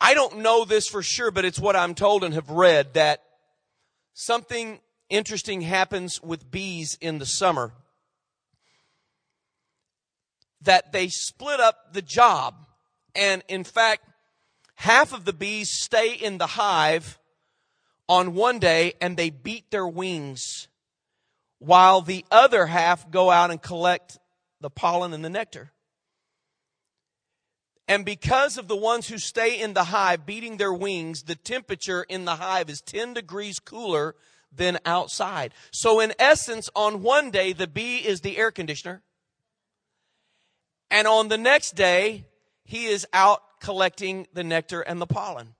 I 0.00 0.14
don't 0.14 0.38
know 0.38 0.64
this 0.64 0.88
for 0.88 1.02
sure, 1.02 1.30
but 1.30 1.44
it's 1.44 1.60
what 1.60 1.76
I'm 1.76 1.94
told 1.94 2.24
and 2.24 2.34
have 2.34 2.50
read 2.50 2.94
that 2.94 3.22
something 4.14 4.80
interesting 5.10 5.60
happens 5.60 6.20
with 6.22 6.50
bees 6.50 6.96
in 7.00 7.18
the 7.18 7.26
summer. 7.26 7.72
That 10.62 10.92
they 10.92 11.08
split 11.08 11.60
up 11.60 11.92
the 11.92 12.02
job. 12.02 12.54
And 13.14 13.42
in 13.48 13.62
fact, 13.64 14.04
half 14.80 15.12
of 15.12 15.26
the 15.26 15.32
bees 15.34 15.70
stay 15.70 16.14
in 16.14 16.38
the 16.38 16.46
hive 16.46 17.18
on 18.08 18.32
one 18.34 18.58
day 18.58 18.94
and 18.98 19.14
they 19.14 19.28
beat 19.28 19.70
their 19.70 19.86
wings 19.86 20.68
while 21.58 22.00
the 22.00 22.24
other 22.30 22.64
half 22.64 23.10
go 23.10 23.30
out 23.30 23.50
and 23.50 23.60
collect 23.60 24.18
the 24.58 24.70
pollen 24.70 25.12
and 25.12 25.22
the 25.22 25.28
nectar. 25.28 25.70
And 27.88 28.06
because 28.06 28.56
of 28.56 28.68
the 28.68 28.76
ones 28.76 29.08
who 29.08 29.18
stay 29.18 29.60
in 29.60 29.74
the 29.74 29.84
hive 29.84 30.24
beating 30.24 30.56
their 30.56 30.72
wings, 30.72 31.24
the 31.24 31.34
temperature 31.34 32.06
in 32.08 32.24
the 32.24 32.36
hive 32.36 32.70
is 32.70 32.80
10 32.80 33.12
degrees 33.12 33.58
cooler 33.58 34.14
than 34.50 34.78
outside. 34.86 35.52
So 35.72 36.00
in 36.00 36.14
essence, 36.18 36.70
on 36.74 37.02
one 37.02 37.30
day, 37.30 37.52
the 37.52 37.66
bee 37.66 37.98
is 37.98 38.22
the 38.22 38.38
air 38.38 38.50
conditioner. 38.50 39.02
And 40.90 41.06
on 41.06 41.28
the 41.28 41.38
next 41.38 41.72
day, 41.72 42.24
he 42.64 42.86
is 42.86 43.06
out 43.12 43.42
collecting 43.60 44.26
the 44.32 44.44
nectar 44.44 44.80
and 44.80 45.00
the 45.00 45.06
pollen. 45.06 45.54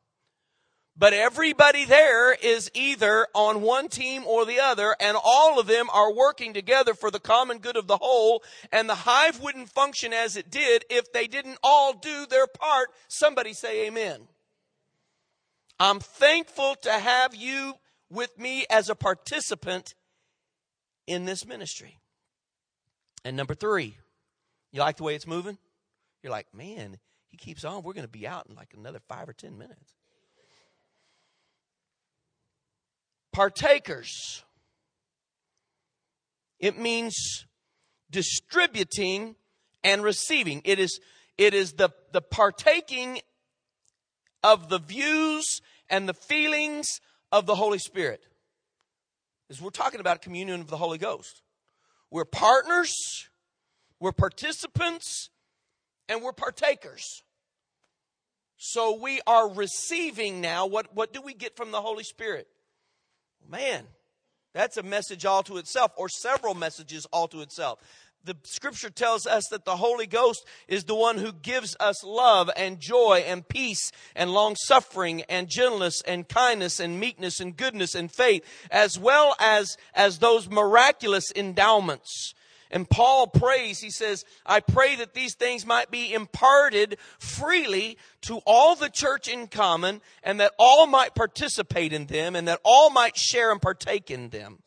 But 0.97 1.13
everybody 1.15 1.85
there 1.85 2.35
is 2.35 2.71
either 2.75 3.27
on 3.35 3.63
one 3.63 3.89
team 3.89 4.25
or 4.27 4.45
the 4.45 4.61
other, 4.61 4.95
and 5.01 5.17
all 5.23 5.59
of 5.59 5.67
them 5.67 5.89
are 5.93 6.13
working 6.13 6.53
together 6.53 6.93
for 6.93 7.11
the 7.11 7.21
common 7.21 7.59
good 7.59 7.77
of 7.77 7.87
the 7.87 7.97
whole, 7.97 8.43
and 8.71 8.89
the 8.89 8.95
hive 8.95 9.41
wouldn't 9.41 9.71
function 9.71 10.13
as 10.13 10.37
it 10.37 10.51
did 10.51 10.85
if 10.91 11.11
they 11.13 11.27
didn't 11.27 11.59
all 11.63 11.95
do 11.95 12.27
their 12.27 12.47
part. 12.47 12.91
Somebody 13.09 13.55
say 13.55 13.87
amen. 13.87 14.29
I'm 15.79 16.01
thankful 16.01 16.75
to 16.83 16.93
have 16.93 17.35
you 17.35 17.75
with 18.11 18.39
me 18.39 18.67
as 18.69 18.91
a 18.91 18.95
participant 18.95 19.95
in 21.07 21.25
this 21.25 21.47
ministry. 21.47 21.99
And 23.25 23.37
number 23.37 23.55
three, 23.55 23.97
you 24.73 24.81
like 24.81 24.99
the 24.99 25.05
way 25.05 25.15
it's 25.15 25.27
moving? 25.27 25.57
You're 26.23 26.33
like, 26.33 26.53
man, 26.55 26.99
keeps 27.41 27.65
on. 27.65 27.83
We're 27.83 27.95
going 27.95 28.07
to 28.07 28.09
be 28.09 28.27
out 28.27 28.47
in 28.49 28.55
like 28.55 28.75
another 28.77 29.01
five 29.09 29.29
or 29.29 29.33
ten 29.33 29.59
minutes. 29.59 29.95
Partakers. 33.33 34.45
It 36.59 36.79
means 36.79 37.47
distributing 38.11 39.37
and 39.83 40.03
receiving. 40.03 40.63
It 40.65 40.79
is, 40.79 41.01
it 41.39 41.55
is 41.55 41.73
the, 41.73 41.91
the 42.13 42.21
partaking 42.21 43.21
of 44.43 44.69
the 44.69 44.79
views 44.79 45.61
and 45.89 46.09
the 46.09 46.15
feelings 46.15 47.01
of 47.33 47.47
the 47.47 47.55
Holy 47.55 47.79
Spirit. 47.79 48.21
As 49.49 49.61
we're 49.61 49.71
talking 49.71 50.01
about 50.01 50.23
communion 50.23 50.61
of 50.61 50.69
the 50.69 50.77
Holy 50.77 50.99
Ghost. 50.99 51.43
We're 52.11 52.25
partners, 52.25 53.29
we're 54.01 54.13
participants, 54.13 55.31
and 56.09 56.23
we're 56.23 56.33
partakers. 56.33 57.23
So 58.63 58.95
we 59.01 59.23
are 59.27 59.49
receiving 59.49 60.43
now. 60.43 60.67
What, 60.67 60.95
what 60.95 61.15
do 61.15 61.23
we 61.23 61.33
get 61.33 61.57
from 61.57 61.71
the 61.71 61.81
Holy 61.81 62.05
Spirit? 62.05 62.47
Man, 63.49 63.85
that's 64.53 64.77
a 64.77 64.83
message 64.83 65.25
all 65.25 65.43
to 65.45 65.57
itself, 65.57 65.93
or 65.97 66.11
several 66.11 66.53
messages 66.53 67.07
all 67.07 67.27
to 67.29 67.41
itself. 67.41 67.79
The 68.23 68.37
scripture 68.43 68.91
tells 68.91 69.27
us 69.27 69.49
that 69.51 69.65
the 69.65 69.77
Holy 69.77 70.07
Ghost 70.07 70.45
is 70.69 70.85
the 70.85 70.95
one 70.95 71.17
who 71.17 71.33
gives 71.33 71.75
us 71.81 72.05
love 72.05 72.51
and 72.55 72.79
joy 72.79 73.25
and 73.27 73.49
peace 73.49 73.93
and 74.15 74.31
long 74.31 74.57
suffering 74.57 75.23
and 75.23 75.49
gentleness 75.49 76.03
and 76.03 76.29
kindness 76.29 76.81
and 76.81 77.01
meekness 77.01 77.41
and 77.41 77.57
goodness 77.57 77.95
and 77.95 78.13
faith, 78.13 78.45
as 78.71 78.99
well 78.99 79.35
as, 79.41 79.79
as 79.95 80.19
those 80.19 80.51
miraculous 80.51 81.33
endowments. 81.35 82.35
And 82.71 82.89
Paul 82.89 83.27
prays, 83.27 83.81
he 83.81 83.91
says, 83.91 84.25
I 84.47 84.61
pray 84.61 84.95
that 84.97 85.13
these 85.13 85.35
things 85.35 85.67
might 85.67 85.91
be 85.91 86.13
imparted 86.13 86.99
freely 87.19 87.99
to 88.23 88.41
all 88.47 88.77
the 88.77 88.89
church 88.89 89.27
in 89.27 89.49
common 89.49 90.01
and 90.23 90.39
that 90.39 90.53
all 90.59 90.87
might 90.87 91.15
participate 91.15 91.93
in 91.93 92.07
them 92.07 92.37
and 92.37 92.47
that 92.47 92.61
all 92.65 92.91
might 92.91 93.17
share 93.17 93.51
and 93.51 93.61
partake 93.61 94.11
in 94.11 94.29
them. 94.29 94.61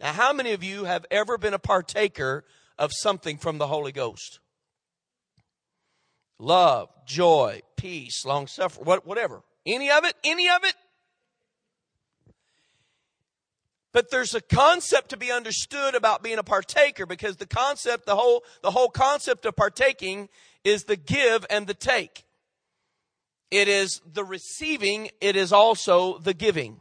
Now, 0.00 0.12
how 0.12 0.32
many 0.32 0.52
of 0.52 0.62
you 0.62 0.84
have 0.84 1.04
ever 1.10 1.36
been 1.36 1.54
a 1.54 1.58
partaker 1.58 2.44
of 2.78 2.92
something 2.94 3.36
from 3.36 3.58
the 3.58 3.66
Holy 3.66 3.92
Ghost? 3.92 4.38
Love, 6.38 6.88
joy, 7.04 7.60
peace, 7.76 8.24
long 8.24 8.46
suffering, 8.46 8.86
whatever. 8.86 9.42
Any 9.66 9.90
of 9.90 10.04
it? 10.04 10.14
Any 10.24 10.48
of 10.48 10.64
it? 10.64 10.74
But 13.92 14.10
there's 14.10 14.34
a 14.34 14.40
concept 14.40 15.10
to 15.10 15.16
be 15.16 15.32
understood 15.32 15.94
about 15.94 16.22
being 16.22 16.38
a 16.38 16.42
partaker 16.42 17.06
because 17.06 17.36
the 17.36 17.46
concept, 17.46 18.06
the 18.06 18.16
whole, 18.16 18.44
the 18.62 18.70
whole 18.70 18.88
concept 18.88 19.46
of 19.46 19.56
partaking 19.56 20.28
is 20.62 20.84
the 20.84 20.96
give 20.96 21.46
and 21.48 21.66
the 21.66 21.74
take. 21.74 22.24
It 23.50 23.68
is 23.68 24.02
the 24.04 24.24
receiving, 24.24 25.08
it 25.20 25.36
is 25.36 25.52
also 25.52 26.18
the 26.18 26.34
giving. 26.34 26.80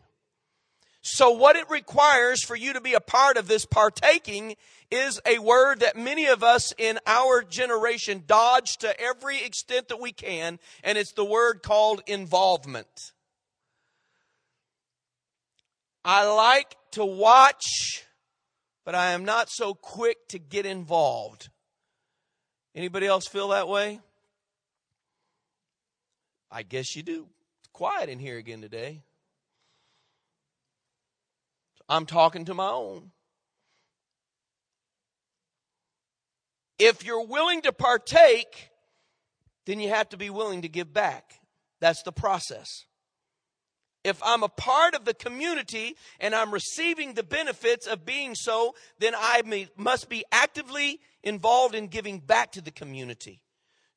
So 1.01 1.31
what 1.31 1.55
it 1.55 1.69
requires 1.69 2.43
for 2.43 2.57
you 2.57 2.73
to 2.73 2.81
be 2.81 2.93
a 2.93 2.99
part 2.99 3.37
of 3.37 3.47
this 3.47 3.65
partaking 3.65 4.55
is 4.91 5.21
a 5.25 5.39
word 5.39 5.79
that 5.79 5.95
many 5.95 6.25
of 6.25 6.43
us 6.43 6.73
in 6.77 6.99
our 7.07 7.43
generation 7.43 8.23
dodge 8.27 8.77
to 8.79 8.99
every 8.99 9.41
extent 9.41 9.87
that 9.87 10.01
we 10.01 10.11
can, 10.11 10.59
and 10.83 10.97
it's 10.97 11.13
the 11.13 11.23
word 11.23 11.63
called 11.63 12.01
involvement. 12.07 13.13
I 16.09 16.25
like 16.25 16.73
to 16.91 17.03
watch, 17.03 18.05
but 18.85 18.95
I 18.95 19.11
am 19.11 19.25
not 19.25 19.49
so 19.49 19.73
quick 19.73 20.29
to 20.29 20.39
get 20.39 20.65
involved. 20.65 21.49
Anybody 22.73 23.07
else 23.07 23.27
feel 23.27 23.49
that 23.49 23.67
way? 23.67 23.99
I 26.49 26.63
guess 26.63 26.95
you 26.95 27.03
do. 27.03 27.27
It's 27.59 27.67
quiet 27.73 28.07
in 28.07 28.19
here 28.19 28.37
again 28.37 28.61
today. 28.61 29.01
I'm 31.89 32.05
talking 32.05 32.45
to 32.45 32.53
my 32.53 32.69
own. 32.69 33.11
If 36.79 37.03
you're 37.03 37.25
willing 37.25 37.63
to 37.63 37.73
partake, 37.73 38.69
then 39.65 39.81
you 39.81 39.89
have 39.89 40.07
to 40.09 40.17
be 40.17 40.29
willing 40.29 40.61
to 40.61 40.69
give 40.69 40.93
back. 40.93 41.33
That's 41.81 42.03
the 42.03 42.13
process. 42.13 42.85
If 44.07 44.21
I'm 44.23 44.41
a 44.41 44.49
part 44.49 44.95
of 44.95 45.03
the 45.03 45.13
community 45.13 45.97
and 46.19 46.33
I'm 46.33 46.53
receiving 46.53 47.13
the 47.13 47.23
benefits 47.23 47.87
of 47.87 48.05
being 48.05 48.35
so, 48.35 48.73
then 48.99 49.13
I 49.17 49.41
may, 49.45 49.67
must 49.75 50.07
be 50.07 50.23
actively 50.31 51.01
involved 51.23 51.75
in 51.75 51.87
giving 51.87 52.19
back 52.19 52.53
to 52.53 52.61
the 52.61 52.71
community. 52.71 53.41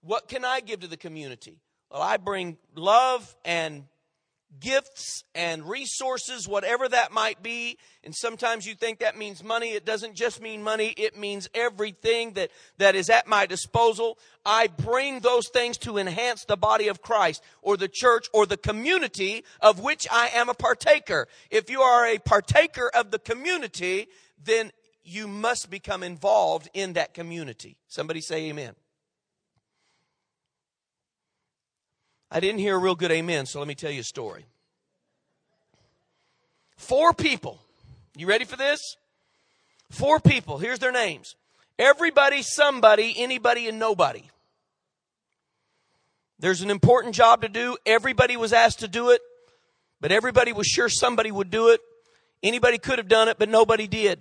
What 0.00 0.26
can 0.26 0.44
I 0.44 0.60
give 0.60 0.80
to 0.80 0.88
the 0.88 0.96
community? 0.96 1.60
Well, 1.90 2.02
I 2.02 2.16
bring 2.16 2.56
love 2.74 3.36
and 3.44 3.84
gifts 4.59 5.23
and 5.35 5.69
resources, 5.69 6.49
whatever 6.49 6.88
that 6.88 7.12
might 7.12 7.42
be. 7.42 7.78
And 8.02 8.14
sometimes 8.14 8.66
you 8.66 8.75
think 8.75 8.99
that 8.99 9.16
means 9.16 9.45
money. 9.45 9.71
It 9.71 9.85
doesn't 9.85 10.16
just 10.16 10.42
mean 10.42 10.62
money. 10.62 10.88
It 10.97 11.16
means 11.16 11.49
everything 11.54 12.33
that, 12.33 12.50
that 12.78 12.95
is 12.95 13.09
at 13.09 13.28
my 13.28 13.47
disposal. 13.47 14.19
I 14.45 14.66
bring 14.66 15.21
those 15.21 15.49
things 15.49 15.78
to 15.78 15.99
enhance 15.99 16.45
the 16.45 16.57
body 16.57 16.88
of 16.88 17.02
Christ 17.02 17.42
or 17.62 17.76
the 17.76 17.88
church 17.88 18.26
or 18.33 18.47
the 18.47 18.57
community 18.57 19.45
of 19.61 19.80
which 19.80 20.07
I 20.11 20.30
am 20.35 20.49
a 20.49 20.54
partaker. 20.54 21.28
If 21.50 21.71
you 21.71 21.83
are 21.83 22.07
a 22.07 22.19
partaker 22.19 22.90
of 22.92 23.11
the 23.11 23.19
community, 23.19 24.09
then 24.42 24.73
you 25.04 25.28
must 25.28 25.71
become 25.71 26.02
involved 26.02 26.69
in 26.75 26.95
that 26.95 27.14
community. 27.14 27.76
Somebody 27.88 28.21
say 28.21 28.49
amen. 28.49 28.75
I 32.30 32.40
didn't 32.40 32.60
hear 32.60 32.76
a 32.76 32.78
real 32.78 32.94
good 32.94 33.10
amen, 33.10 33.46
so 33.46 33.58
let 33.58 33.66
me 33.66 33.75
tell 33.75 33.90
you 33.90 34.00
a 34.00 34.04
story. 34.04 34.46
Four 36.76 37.12
people. 37.12 37.60
You 38.16 38.26
ready 38.26 38.44
for 38.44 38.56
this? 38.56 38.96
Four 39.90 40.20
people. 40.20 40.58
Here's 40.58 40.78
their 40.78 40.92
names. 40.92 41.34
Everybody, 41.78 42.42
somebody, 42.42 43.14
anybody, 43.16 43.68
and 43.68 43.78
nobody. 43.78 44.22
There's 46.38 46.62
an 46.62 46.70
important 46.70 47.14
job 47.14 47.42
to 47.42 47.49
do. 47.49 47.76
Everybody 47.84 48.37
was 48.37 48.52
asked 48.52 48.80
to 48.80 48.88
do 48.88 49.10
it, 49.10 49.20
but 50.00 50.12
everybody 50.12 50.52
was 50.52 50.66
sure 50.66 50.88
somebody 50.88 51.30
would 51.30 51.50
do 51.50 51.68
it. 51.68 51.80
Anybody 52.42 52.78
could 52.78 52.99
have 52.99 53.08
done 53.08 53.28
it, 53.28 53.38
but 53.38 53.49
nobody 53.49 53.87
did. 53.87 54.20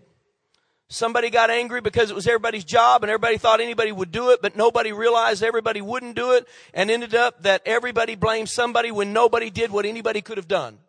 Somebody 0.92 1.30
got 1.30 1.52
angry 1.52 1.82
because 1.82 2.10
it 2.10 2.16
was 2.16 2.28
everybody's 2.28 2.64
job 2.64 3.04
and 3.04 3.12
everybody 3.12 3.38
thought 3.38 3.62
anybody 3.62 3.92
would 3.92 4.12
do 4.12 4.32
it, 4.32 4.42
but 4.42 4.56
nobody 4.56 4.92
realized 4.92 5.44
everybody 5.44 5.82
wouldn't 5.82 6.16
do 6.16 6.32
it 6.32 6.48
and 6.74 6.90
ended 6.90 7.14
up 7.14 7.44
that 7.44 7.62
everybody 7.64 8.16
blamed 8.16 8.50
somebody 8.50 8.90
when 8.92 9.14
nobody 9.14 9.52
did 9.52 9.70
what 9.70 9.86
anybody 9.86 10.22
could 10.22 10.38
have 10.38 10.48
done. 10.48 10.80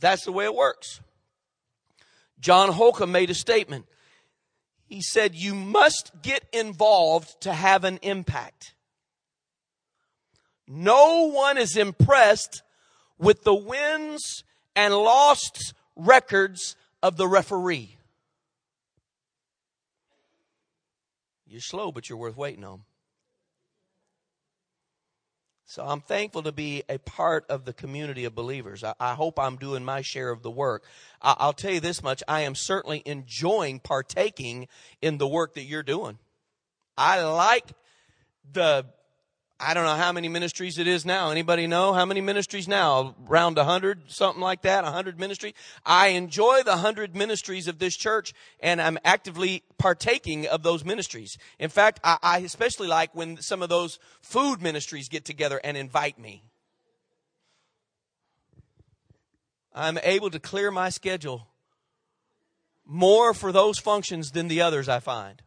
That's 0.00 0.24
the 0.24 0.32
way 0.32 0.46
it 0.46 0.54
works. 0.54 1.00
John 2.40 2.72
Holcomb 2.72 3.12
made 3.12 3.30
a 3.30 3.34
statement. 3.34 3.86
He 4.84 5.00
said, 5.00 5.36
You 5.36 5.54
must 5.54 6.10
get 6.22 6.44
involved 6.52 7.40
to 7.42 7.52
have 7.52 7.84
an 7.84 8.00
impact. 8.02 8.74
No 10.66 11.30
one 11.30 11.56
is 11.56 11.76
impressed 11.76 12.62
with 13.16 13.44
the 13.44 13.54
wins 13.54 14.42
and 14.76 14.94
lost 14.94 15.74
records 15.96 16.76
of 17.02 17.16
the 17.16 17.28
referee. 17.28 17.96
You're 21.46 21.60
slow, 21.60 21.92
but 21.92 22.08
you're 22.08 22.18
worth 22.18 22.36
waiting 22.36 22.64
on. 22.64 22.80
So 25.66 25.84
I'm 25.84 26.00
thankful 26.00 26.42
to 26.42 26.52
be 26.52 26.82
a 26.88 26.98
part 26.98 27.46
of 27.48 27.64
the 27.64 27.72
community 27.72 28.24
of 28.26 28.34
believers. 28.34 28.84
I, 28.84 28.94
I 29.00 29.14
hope 29.14 29.38
I'm 29.38 29.56
doing 29.56 29.84
my 29.84 30.02
share 30.02 30.30
of 30.30 30.42
the 30.42 30.50
work. 30.50 30.84
I, 31.22 31.34
I'll 31.38 31.52
tell 31.52 31.72
you 31.72 31.80
this 31.80 32.02
much 32.02 32.22
I 32.28 32.40
am 32.42 32.54
certainly 32.54 33.02
enjoying 33.04 33.80
partaking 33.80 34.68
in 35.00 35.18
the 35.18 35.26
work 35.26 35.54
that 35.54 35.64
you're 35.64 35.82
doing. 35.82 36.18
I 36.96 37.22
like 37.22 37.72
the 38.52 38.86
I 39.60 39.72
don't 39.72 39.84
know 39.84 39.94
how 39.94 40.10
many 40.10 40.28
ministries 40.28 40.78
it 40.78 40.88
is 40.88 41.06
now. 41.06 41.30
Anybody 41.30 41.68
know 41.68 41.92
how 41.92 42.04
many 42.04 42.20
ministries 42.20 42.66
now? 42.66 43.14
Around 43.28 43.56
a 43.56 43.64
hundred, 43.64 44.10
something 44.10 44.42
like 44.42 44.62
that, 44.62 44.84
a 44.84 44.90
hundred 44.90 45.18
ministries. 45.20 45.54
I 45.86 46.08
enjoy 46.08 46.62
the 46.64 46.78
hundred 46.78 47.14
ministries 47.14 47.68
of 47.68 47.78
this 47.78 47.96
church 47.96 48.34
and 48.58 48.82
I'm 48.82 48.98
actively 49.04 49.62
partaking 49.78 50.48
of 50.48 50.64
those 50.64 50.84
ministries. 50.84 51.38
In 51.60 51.70
fact, 51.70 52.00
I, 52.02 52.18
I 52.20 52.38
especially 52.38 52.88
like 52.88 53.14
when 53.14 53.36
some 53.36 53.62
of 53.62 53.68
those 53.68 54.00
food 54.22 54.60
ministries 54.60 55.08
get 55.08 55.24
together 55.24 55.60
and 55.62 55.76
invite 55.76 56.18
me. 56.18 56.42
I'm 59.72 59.98
able 60.02 60.30
to 60.30 60.40
clear 60.40 60.72
my 60.72 60.88
schedule 60.88 61.46
more 62.84 63.34
for 63.34 63.52
those 63.52 63.78
functions 63.78 64.32
than 64.32 64.48
the 64.48 64.60
others 64.60 64.88
I 64.88 64.98
find. 64.98 65.42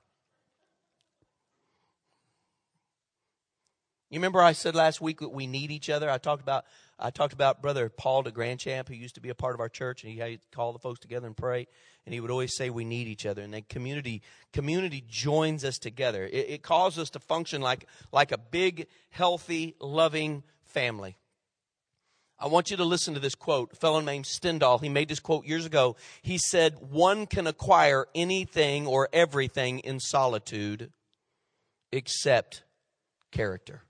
You 4.09 4.19
remember 4.19 4.41
I 4.41 4.53
said 4.53 4.73
last 4.73 5.01
week 5.01 5.19
that 5.19 5.33
we 5.33 5.47
need 5.47 5.69
each 5.69 5.89
other. 5.89 6.09
I 6.09 6.17
talked 6.17 6.41
about 6.41 6.65
I 6.97 7.11
talked 7.11 7.33
about 7.33 7.61
Brother 7.61 7.89
Paul 7.89 8.23
de 8.23 8.31
Grandchamp, 8.31 8.87
who 8.87 8.95
used 8.95 9.15
to 9.15 9.21
be 9.21 9.29
a 9.29 9.35
part 9.35 9.53
of 9.53 9.59
our 9.59 9.69
church, 9.69 10.03
and 10.03 10.11
he 10.11 10.17
had 10.17 10.41
to 10.41 10.47
call 10.55 10.73
the 10.73 10.79
folks 10.79 10.99
together 10.99 11.27
and 11.27 11.35
pray. 11.35 11.67
And 12.05 12.13
he 12.13 12.21
would 12.21 12.31
always 12.31 12.55
say 12.55 12.69
we 12.69 12.85
need 12.85 13.07
each 13.07 13.25
other, 13.25 13.41
and 13.41 13.53
then 13.53 13.63
community 13.67 14.21
community 14.53 15.03
joins 15.07 15.65
us 15.65 15.77
together. 15.77 16.23
It, 16.23 16.49
it 16.49 16.63
causes 16.63 16.99
us 16.99 17.09
to 17.11 17.19
function 17.19 17.61
like 17.61 17.85
like 18.13 18.31
a 18.31 18.37
big, 18.37 18.87
healthy, 19.09 19.75
loving 19.81 20.43
family. 20.63 21.17
I 22.39 22.47
want 22.47 22.69
you 22.71 22.77
to 22.77 22.85
listen 22.85 23.15
to 23.15 23.19
this 23.19 23.35
quote. 23.35 23.73
A 23.73 23.75
fellow 23.75 23.99
named 23.99 24.25
Stendhal, 24.27 24.77
he 24.77 24.89
made 24.89 25.09
this 25.09 25.19
quote 25.19 25.45
years 25.45 25.65
ago. 25.65 25.97
He 26.21 26.37
said, 26.37 26.77
One 26.91 27.25
can 27.25 27.45
acquire 27.45 28.05
anything 28.15 28.87
or 28.87 29.09
everything 29.11 29.79
in 29.79 29.99
solitude 29.99 30.91
except 31.91 32.63
character. 33.31 33.83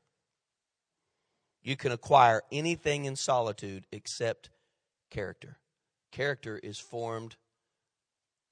You 1.68 1.76
can 1.76 1.92
acquire 1.92 2.44
anything 2.50 3.04
in 3.04 3.18
solitude 3.18 3.88
except 3.92 4.52
character. 5.12 5.58
Character 6.14 6.58
is 6.58 6.80
formed 6.80 7.36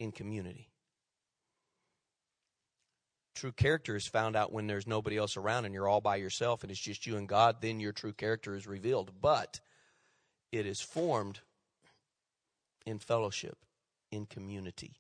in 0.02 0.12
community. 0.12 0.70
True 3.34 3.54
character 3.54 3.96
is 3.96 4.06
found 4.06 4.36
out 4.36 4.52
when 4.52 4.68
there's 4.68 4.86
nobody 4.86 5.16
else 5.16 5.38
around 5.38 5.64
and 5.64 5.74
you're 5.74 5.88
all 5.88 6.02
by 6.02 6.18
yourself 6.18 6.62
and 6.64 6.70
it's 6.70 6.78
just 6.78 7.08
you 7.08 7.16
and 7.16 7.26
God, 7.26 7.62
then 7.62 7.80
your 7.80 7.94
true 7.94 8.12
character 8.12 8.54
is 8.54 8.68
revealed. 8.68 9.12
But 9.22 9.62
it 10.52 10.66
is 10.66 10.82
formed 10.82 11.40
in 12.86 13.00
fellowship, 13.00 13.58
in 14.12 14.26
community, 14.26 15.00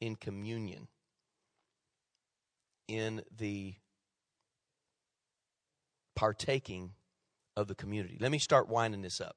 in 0.00 0.16
communion, 0.16 0.88
in 2.88 3.22
the 3.36 3.74
partaking 6.16 6.92
of 7.56 7.68
the 7.68 7.74
community. 7.74 8.16
Let 8.20 8.30
me 8.30 8.38
start 8.38 8.68
winding 8.68 9.02
this 9.02 9.20
up. 9.20 9.36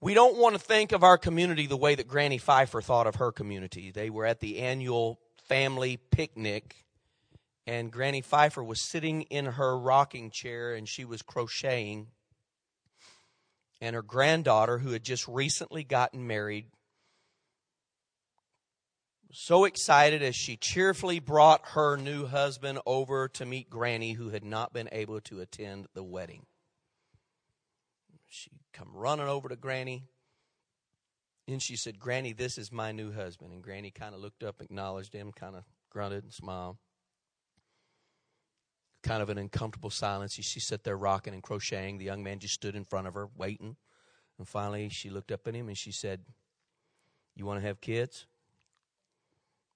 We 0.00 0.12
don't 0.12 0.36
want 0.36 0.54
to 0.54 0.60
think 0.60 0.92
of 0.92 1.02
our 1.02 1.16
community 1.16 1.66
the 1.66 1.78
way 1.78 1.94
that 1.94 2.06
Granny 2.06 2.38
Pfeiffer 2.38 2.82
thought 2.82 3.06
of 3.06 3.14
her 3.16 3.32
community. 3.32 3.90
They 3.90 4.10
were 4.10 4.26
at 4.26 4.40
the 4.40 4.58
annual 4.58 5.18
family 5.48 5.96
picnic, 5.96 6.84
and 7.66 7.90
Granny 7.90 8.20
Pfeiffer 8.20 8.62
was 8.62 8.80
sitting 8.80 9.22
in 9.22 9.46
her 9.46 9.78
rocking 9.78 10.30
chair 10.30 10.74
and 10.74 10.88
she 10.88 11.04
was 11.04 11.22
crocheting. 11.22 12.08
And 13.80 13.94
her 13.96 14.02
granddaughter, 14.02 14.78
who 14.78 14.92
had 14.92 15.04
just 15.04 15.26
recently 15.26 15.84
gotten 15.84 16.26
married, 16.26 16.66
so 19.34 19.64
excited 19.64 20.22
as 20.22 20.34
she 20.34 20.56
cheerfully 20.56 21.18
brought 21.18 21.68
her 21.70 21.96
new 21.96 22.26
husband 22.26 22.78
over 22.86 23.28
to 23.28 23.44
meet 23.44 23.68
Granny, 23.68 24.12
who 24.12 24.30
had 24.30 24.44
not 24.44 24.72
been 24.72 24.88
able 24.92 25.20
to 25.22 25.40
attend 25.40 25.88
the 25.92 26.04
wedding. 26.04 26.46
She 28.28 28.50
come 28.72 28.90
running 28.94 29.26
over 29.26 29.48
to 29.48 29.56
Granny, 29.56 30.08
and 31.46 31.62
she 31.62 31.76
said, 31.76 31.98
"Granny, 31.98 32.32
this 32.32 32.58
is 32.58 32.72
my 32.72 32.92
new 32.92 33.12
husband." 33.12 33.52
And 33.52 33.62
Granny 33.62 33.90
kind 33.90 34.14
of 34.14 34.20
looked 34.20 34.42
up, 34.42 34.60
acknowledged 34.60 35.12
him, 35.12 35.32
kind 35.32 35.56
of 35.56 35.64
grunted 35.90 36.24
and 36.24 36.32
smiled. 36.32 36.78
Kind 39.02 39.22
of 39.22 39.28
an 39.28 39.38
uncomfortable 39.38 39.90
silence. 39.90 40.32
She 40.32 40.60
sat 40.60 40.84
there 40.84 40.96
rocking 40.96 41.34
and 41.34 41.42
crocheting. 41.42 41.98
The 41.98 42.04
young 42.04 42.22
man 42.22 42.38
just 42.38 42.54
stood 42.54 42.74
in 42.74 42.84
front 42.84 43.06
of 43.06 43.14
her, 43.14 43.26
waiting. 43.26 43.76
And 44.38 44.48
finally, 44.48 44.88
she 44.88 45.10
looked 45.10 45.30
up 45.30 45.46
at 45.46 45.54
him 45.54 45.68
and 45.68 45.76
she 45.76 45.92
said, 45.92 46.24
"You 47.34 47.44
want 47.44 47.60
to 47.60 47.66
have 47.66 47.80
kids?" 47.80 48.26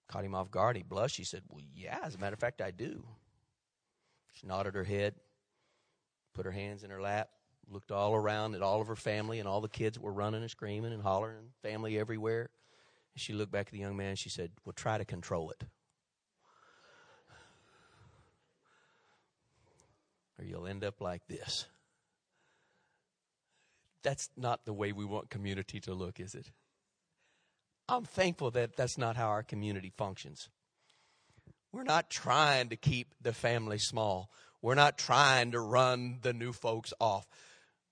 Caught 0.08 0.24
him 0.24 0.34
off 0.34 0.50
guard. 0.50 0.76
He 0.76 0.82
blushed. 0.82 1.16
He 1.16 1.24
said, 1.24 1.42
Well, 1.48 1.62
yeah, 1.74 1.98
as 2.02 2.14
a 2.14 2.18
matter 2.18 2.34
of 2.34 2.40
fact, 2.40 2.60
I 2.60 2.70
do. 2.70 3.04
She 4.32 4.46
nodded 4.46 4.74
her 4.74 4.84
head, 4.84 5.14
put 6.34 6.46
her 6.46 6.52
hands 6.52 6.82
in 6.82 6.90
her 6.90 7.00
lap, 7.00 7.28
looked 7.68 7.92
all 7.92 8.14
around 8.14 8.54
at 8.54 8.62
all 8.62 8.80
of 8.80 8.86
her 8.86 8.96
family 8.96 9.38
and 9.38 9.48
all 9.48 9.60
the 9.60 9.68
kids 9.68 9.96
that 9.96 10.02
were 10.02 10.12
running 10.12 10.40
and 10.40 10.50
screaming 10.50 10.92
and 10.92 11.02
hollering, 11.02 11.50
family 11.62 11.98
everywhere. 11.98 12.50
And 13.14 13.20
she 13.20 13.32
looked 13.32 13.52
back 13.52 13.66
at 13.66 13.72
the 13.72 13.78
young 13.78 13.96
man. 13.96 14.16
She 14.16 14.30
said, 14.30 14.52
Well, 14.64 14.72
try 14.72 14.96
to 14.96 15.04
control 15.04 15.50
it. 15.50 15.64
Or 20.38 20.44
you'll 20.44 20.68
end 20.68 20.84
up 20.84 21.00
like 21.00 21.26
this. 21.26 21.66
That's 24.04 24.30
not 24.36 24.64
the 24.64 24.72
way 24.72 24.92
we 24.92 25.04
want 25.04 25.30
community 25.30 25.80
to 25.80 25.94
look, 25.94 26.20
is 26.20 26.34
it? 26.34 26.52
I'm 27.88 28.04
thankful 28.04 28.50
that 28.50 28.76
that's 28.76 28.98
not 28.98 29.16
how 29.16 29.28
our 29.28 29.42
community 29.42 29.92
functions. 29.96 30.48
We're 31.72 31.84
not 31.84 32.10
trying 32.10 32.68
to 32.68 32.76
keep 32.76 33.14
the 33.20 33.32
family 33.32 33.78
small. 33.78 34.30
We're 34.60 34.74
not 34.74 34.98
trying 34.98 35.52
to 35.52 35.60
run 35.60 36.18
the 36.22 36.32
new 36.32 36.52
folks 36.52 36.92
off. 37.00 37.26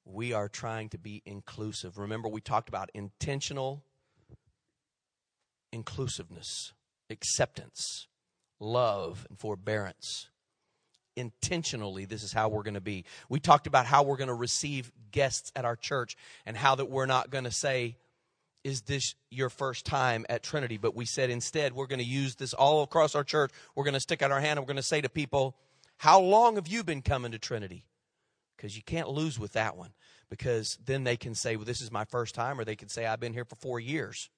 We 0.05 0.33
are 0.33 0.49
trying 0.49 0.91
to 0.91 0.99
be 0.99 1.23
inclusive. 1.25 1.99
Remember, 1.99 2.29
we 2.29 2.41
talked 2.41 2.69
about 2.69 2.91
intentional 2.95 3.85
inclusiveness, 5.73 6.73
acceptance, 7.11 8.07
love, 8.61 9.27
and 9.29 9.39
forbearance. 9.39 10.29
Intentionally, 11.17 12.05
this 12.05 12.23
is 12.23 12.33
how 12.33 12.49
we're 12.49 12.63
going 12.63 12.75
to 12.75 12.81
be. 12.81 13.05
We 13.29 13.41
talked 13.41 13.67
about 13.67 13.87
how 13.87 14.03
we're 14.03 14.17
going 14.17 14.29
to 14.29 14.35
receive 14.35 14.93
guests 15.11 15.51
at 15.57 15.65
our 15.65 15.77
church 15.77 16.17
and 16.45 16.57
how 16.57 16.75
that 16.75 16.91
we're 16.91 17.07
not 17.07 17.31
going 17.31 17.45
to 17.45 17.51
say, 17.51 17.97
is 18.67 18.81
this 18.81 19.15
your 19.31 19.49
first 19.49 19.87
time 19.87 20.27
at 20.29 20.43
Trinity? 20.43 20.77
But 20.77 20.97
we 20.97 21.05
said 21.05 21.31
instead, 21.31 21.73
we're 21.73 21.87
going 21.87 22.01
to 22.01 22.05
use 22.05 22.35
this 22.35 22.53
all 22.53 22.83
across 22.83 23.15
our 23.15 23.23
church. 23.23 23.53
We're 23.77 23.85
going 23.85 23.95
to 23.95 24.01
stick 24.01 24.23
out 24.23 24.33
our 24.33 24.41
hand 24.41 24.59
and 24.59 24.61
we're 24.61 24.73
going 24.73 24.77
to 24.77 24.83
say 24.83 25.01
to 25.01 25.09
people, 25.09 25.57
How 25.99 26.19
long 26.19 26.57
have 26.57 26.67
you 26.67 26.83
been 26.83 27.01
coming 27.01 27.31
to 27.31 27.39
Trinity? 27.39 27.85
Because 28.57 28.77
you 28.77 28.83
can't 28.83 29.09
lose 29.09 29.39
with 29.39 29.53
that 29.53 29.77
one. 29.77 29.91
Because 30.29 30.79
then 30.85 31.05
they 31.05 31.17
can 31.17 31.37
say, 31.37 31.55
Well, 31.55 31.65
this 31.65 31.81
is 31.81 31.93
my 31.93 32.05
first 32.07 32.35
time, 32.35 32.59
or 32.59 32.65
they 32.65 32.75
can 32.75 32.89
say, 32.89 33.07
I've 33.07 33.21
been 33.21 33.35
here 33.35 33.45
for 33.45 33.55
four 33.55 33.79
years 33.79 34.31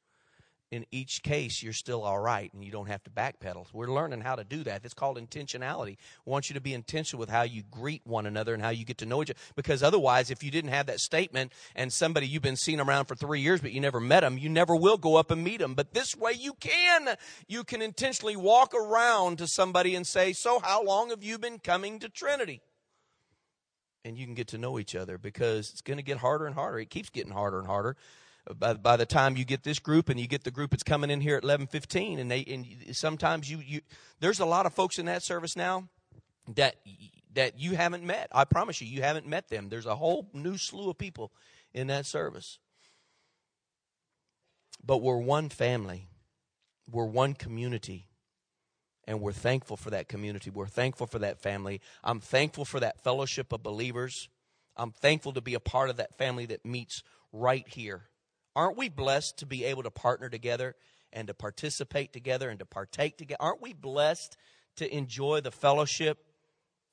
in 0.71 0.85
each 0.91 1.23
case, 1.23 1.63
you're 1.63 1.73
still 1.73 2.03
all 2.03 2.19
right 2.19 2.53
and 2.53 2.63
you 2.63 2.71
don't 2.71 2.89
have 2.89 3.03
to 3.05 3.11
backpedal. 3.11 3.67
We're 3.73 3.91
learning 3.91 4.21
how 4.21 4.37
to 4.37 4.45
do 4.45 4.65
that. 4.65 4.85
It's 4.85 4.93
called 4.93 5.19
intentionality. 5.19 5.97
We 6.27 6.31
want 6.31 6.51
you 6.51 6.55
to 6.55 6.61
be 6.61 6.75
intentional 6.75 7.21
with 7.21 7.31
how 7.31 7.43
you 7.43 7.63
greet 7.71 8.03
one 8.05 8.27
another 8.27 8.53
and 8.53 8.63
how 8.63 8.69
you 8.69 8.85
get 8.85 8.99
to 8.99 9.07
know 9.07 9.23
each 9.23 9.31
other. 9.31 9.41
Because 9.57 9.83
otherwise, 9.83 10.31
if 10.31 10.43
you 10.43 10.51
didn't 10.51 10.71
have 10.71 10.87
that 10.87 11.01
statement 11.01 11.53
and 11.75 11.93
somebody 11.93 12.27
you've 12.27 12.43
been 12.43 12.57
seeing 12.57 12.81
around 12.81 13.07
for 13.07 13.15
three 13.15 13.41
years 13.41 13.61
but 13.61 13.73
you 13.73 13.81
never 13.81 14.01
met 14.01 14.21
them, 14.21 14.37
you 14.37 14.51
never 14.51 14.77
will 14.77 14.99
go 14.99 15.17
up 15.17 15.31
and 15.31 15.43
meet 15.43 15.61
them. 15.61 15.75
But 15.75 15.95
this 15.95 16.15
way 16.15 16.33
you 16.33 16.53
can. 16.55 17.17
You 17.47 17.65
can 17.65 17.81
intentionally 17.81 18.37
walk 18.37 18.75
around 18.75 19.39
to 19.39 19.47
somebody 19.47 19.95
and 19.95 20.07
say, 20.07 20.33
So, 20.33 20.61
how 20.61 20.85
long 20.85 21.11
have 21.11 21.23
you 21.23 21.39
been 21.39 21.59
coming 21.59 21.99
to 22.01 22.09
Trinity? 22.09 22.61
And 24.05 24.19
you 24.19 24.27
can 24.27 24.35
get 24.35 24.49
to 24.49 24.59
know 24.59 24.79
each 24.79 24.95
other 24.95 25.19
because 25.19 25.71
it's 25.71 25.83
going 25.83 25.97
to 25.97 26.03
get 26.03 26.19
harder 26.19 26.47
and 26.47 26.55
harder. 26.55 26.79
It 26.79 26.91
keeps 26.91 27.11
getting 27.11 27.33
harder 27.33 27.59
and 27.59 27.67
harder 27.67 27.97
by, 28.57 28.75
by 28.75 28.97
the 28.97 29.07
time 29.07 29.37
you 29.37 29.45
get 29.45 29.63
this 29.63 29.79
group 29.79 30.09
and 30.09 30.19
you 30.19 30.27
get 30.27 30.45
the 30.45 30.51
group 30.51 30.71
that's 30.71 30.83
coming 30.83 31.11
in 31.11 31.21
here 31.21 31.37
at 31.37 31.43
11:15 31.43 32.19
and 32.19 32.31
they 32.31 32.45
and 32.45 32.97
sometimes 32.97 33.51
you 33.51 33.59
you 33.59 33.81
there's 34.21 34.41
a 34.41 34.47
lot 34.47 34.67
of 34.67 34.75
folks 34.75 34.99
in 34.99 35.07
that 35.07 35.23
service 35.23 35.57
now 35.57 35.89
that 36.55 36.77
that 37.35 37.59
you 37.59 37.77
haven't 37.77 38.05
met. 38.05 38.29
I 38.33 38.45
promise 38.45 38.81
you 38.81 38.87
you 38.87 39.03
haven't 39.03 39.27
met 39.27 39.49
them. 39.49 39.69
There's 39.69 39.87
a 39.87 39.97
whole 39.97 40.29
new 40.33 40.57
slew 40.57 40.91
of 40.91 40.99
people 40.99 41.33
in 41.75 41.89
that 41.89 42.07
service. 42.07 42.59
But 44.85 44.99
we're 44.99 45.19
one 45.19 45.49
family. 45.49 46.09
We're 46.91 47.05
one 47.05 47.35
community. 47.35 48.07
And 49.07 49.21
we're 49.21 49.33
thankful 49.33 49.77
for 49.77 49.91
that 49.91 50.09
community. 50.09 50.51
We're 50.51 50.67
thankful 50.67 51.07
for 51.07 51.19
that 51.19 51.41
family. 51.41 51.81
I'm 52.05 52.21
thankful 52.21 52.65
for 52.65 52.81
that 52.81 53.03
fellowship 53.03 53.53
of 53.53 53.63
believers. 53.63 54.29
I'm 54.77 54.93
thankful 54.93 55.33
to 55.33 55.41
be 55.41 55.55
a 55.55 55.61
part 55.61 55.91
of 55.91 55.97
that 55.97 56.17
family 56.17 56.47
that 56.47 56.65
meets 56.65 57.03
right 57.33 57.67
here 57.69 58.09
Aren't 58.59 58.77
we 58.77 58.89
blessed 58.89 59.39
to 59.39 59.47
be 59.47 59.65
able 59.67 59.85
to 59.85 59.91
partner 59.91 60.29
together 60.29 60.75
and 61.13 61.29
to 61.29 61.35
participate 61.35 62.13
together 62.13 62.51
and 62.51 62.59
to 62.59 62.67
partake 62.67 63.17
together? 63.17 63.41
Aren't 63.41 63.63
we 63.63 63.73
blessed 63.73 64.37
to 64.79 64.93
enjoy 64.93 65.41
the 65.43 65.53
fellowship 65.53 66.19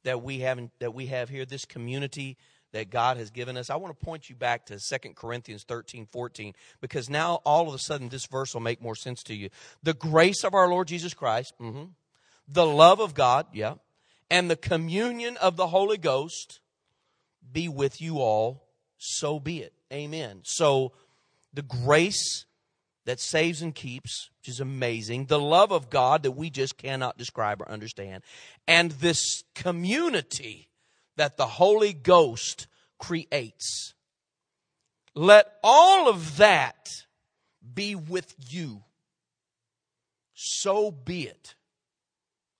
that 0.04 0.22
we 0.22 0.42
have 0.42 0.60
that 0.78 0.94
we 0.94 1.08
have 1.08 1.28
here, 1.28 1.44
this 1.44 1.66
community 1.66 2.38
that 2.72 2.92
God 2.92 3.18
has 3.18 3.32
given 3.32 3.58
us. 3.58 3.72
I 3.72 3.78
want 3.78 3.98
to 3.98 4.06
point 4.06 4.30
you 4.30 4.36
back 4.36 4.68
to 4.68 4.78
2 4.78 5.10
Corinthians 5.16 5.64
13, 5.64 6.06
14, 6.12 6.54
because 6.82 7.10
now 7.10 7.42
all 7.46 7.68
of 7.68 7.74
a 7.74 7.80
sudden 7.80 8.10
this 8.10 8.28
verse 8.28 8.54
will 8.54 8.62
make 8.62 8.80
more 8.80 8.96
sense 8.96 9.24
to 9.24 9.34
you. 9.34 9.50
The 9.82 9.96
grace 9.96 10.44
of 10.44 10.54
our 10.54 10.68
Lord 10.68 10.88
Jesus 10.88 11.16
Christ, 11.16 11.54
mm-hmm, 11.60 11.86
the 12.48 12.66
love 12.66 13.00
of 13.00 13.16
God, 13.16 13.48
yeah, 13.54 13.76
and 14.30 14.52
the 14.52 14.56
communion 14.56 15.38
of 15.38 15.56
the 15.56 15.68
Holy 15.68 15.98
Ghost 15.98 16.60
be 17.52 17.68
with 17.68 18.02
you 18.02 18.20
all, 18.20 18.68
so 18.98 19.40
be 19.40 19.60
it. 19.60 19.74
Amen. 19.92 20.42
So 20.44 20.92
the 21.56 21.62
grace 21.62 22.46
that 23.06 23.20
saves 23.20 23.62
and 23.62 23.74
keeps, 23.74 24.30
which 24.40 24.50
is 24.50 24.60
amazing, 24.60 25.26
the 25.26 25.40
love 25.40 25.72
of 25.72 25.90
God 25.90 26.24
that 26.24 26.32
we 26.32 26.50
just 26.50 26.78
cannot 26.78 27.18
describe 27.18 27.62
or 27.62 27.70
understand, 27.70 28.24
and 28.68 28.92
this 28.92 29.44
community 29.54 30.70
that 31.16 31.38
the 31.38 31.46
Holy 31.46 31.94
Ghost 31.94 32.68
creates. 33.00 33.94
Let 35.14 35.48
all 35.64 36.10
of 36.10 36.38
that 36.38 36.90
be 37.74 37.96
with 37.96 38.36
you. 38.50 38.84
So 40.34 40.92
be 40.92 41.24
it. 41.24 41.56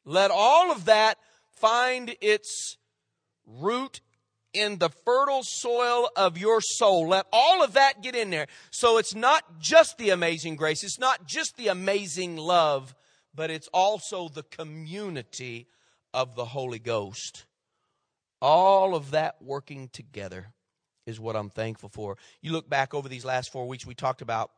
Let 0.06 0.32
all 0.32 0.72
of 0.72 0.86
that 0.86 1.18
find 1.58 2.16
its 2.22 2.78
root 3.46 4.00
in 4.56 4.78
the 4.78 4.90
fertile 4.90 5.44
soil 5.44 6.10
of 6.16 6.38
your 6.38 6.62
soul. 6.62 7.10
Let 7.10 7.26
all 7.32 7.64
of 7.64 7.74
that 7.74 8.02
get 8.02 8.16
in 8.16 8.30
there. 8.30 8.48
So 8.72 8.98
it's 8.98 9.14
not 9.14 9.60
just 9.60 9.98
the 9.98 10.10
amazing 10.10 10.56
grace, 10.56 10.84
it's 10.84 11.00
not 11.00 11.28
just 11.28 11.58
the 11.58 11.68
amazing 11.68 12.38
love, 12.38 12.96
but 13.34 13.50
it's 13.50 13.68
also 13.74 14.30
the 14.30 14.44
community 14.44 15.68
of 16.14 16.36
the 16.36 16.46
Holy 16.46 16.80
Ghost. 16.80 17.46
All 18.42 18.96
of 18.96 19.12
that 19.12 19.42
working 19.42 19.90
together 19.92 20.54
is 21.06 21.20
what 21.20 21.36
I'm 21.36 21.50
thankful 21.50 21.90
for. 21.90 22.18
You 22.42 22.52
look 22.52 22.70
back 22.70 22.94
over 22.94 23.10
these 23.10 23.26
last 23.26 23.52
four 23.52 23.68
weeks, 23.68 23.86
we 23.86 23.96
talked 23.96 24.22
about 24.22 24.52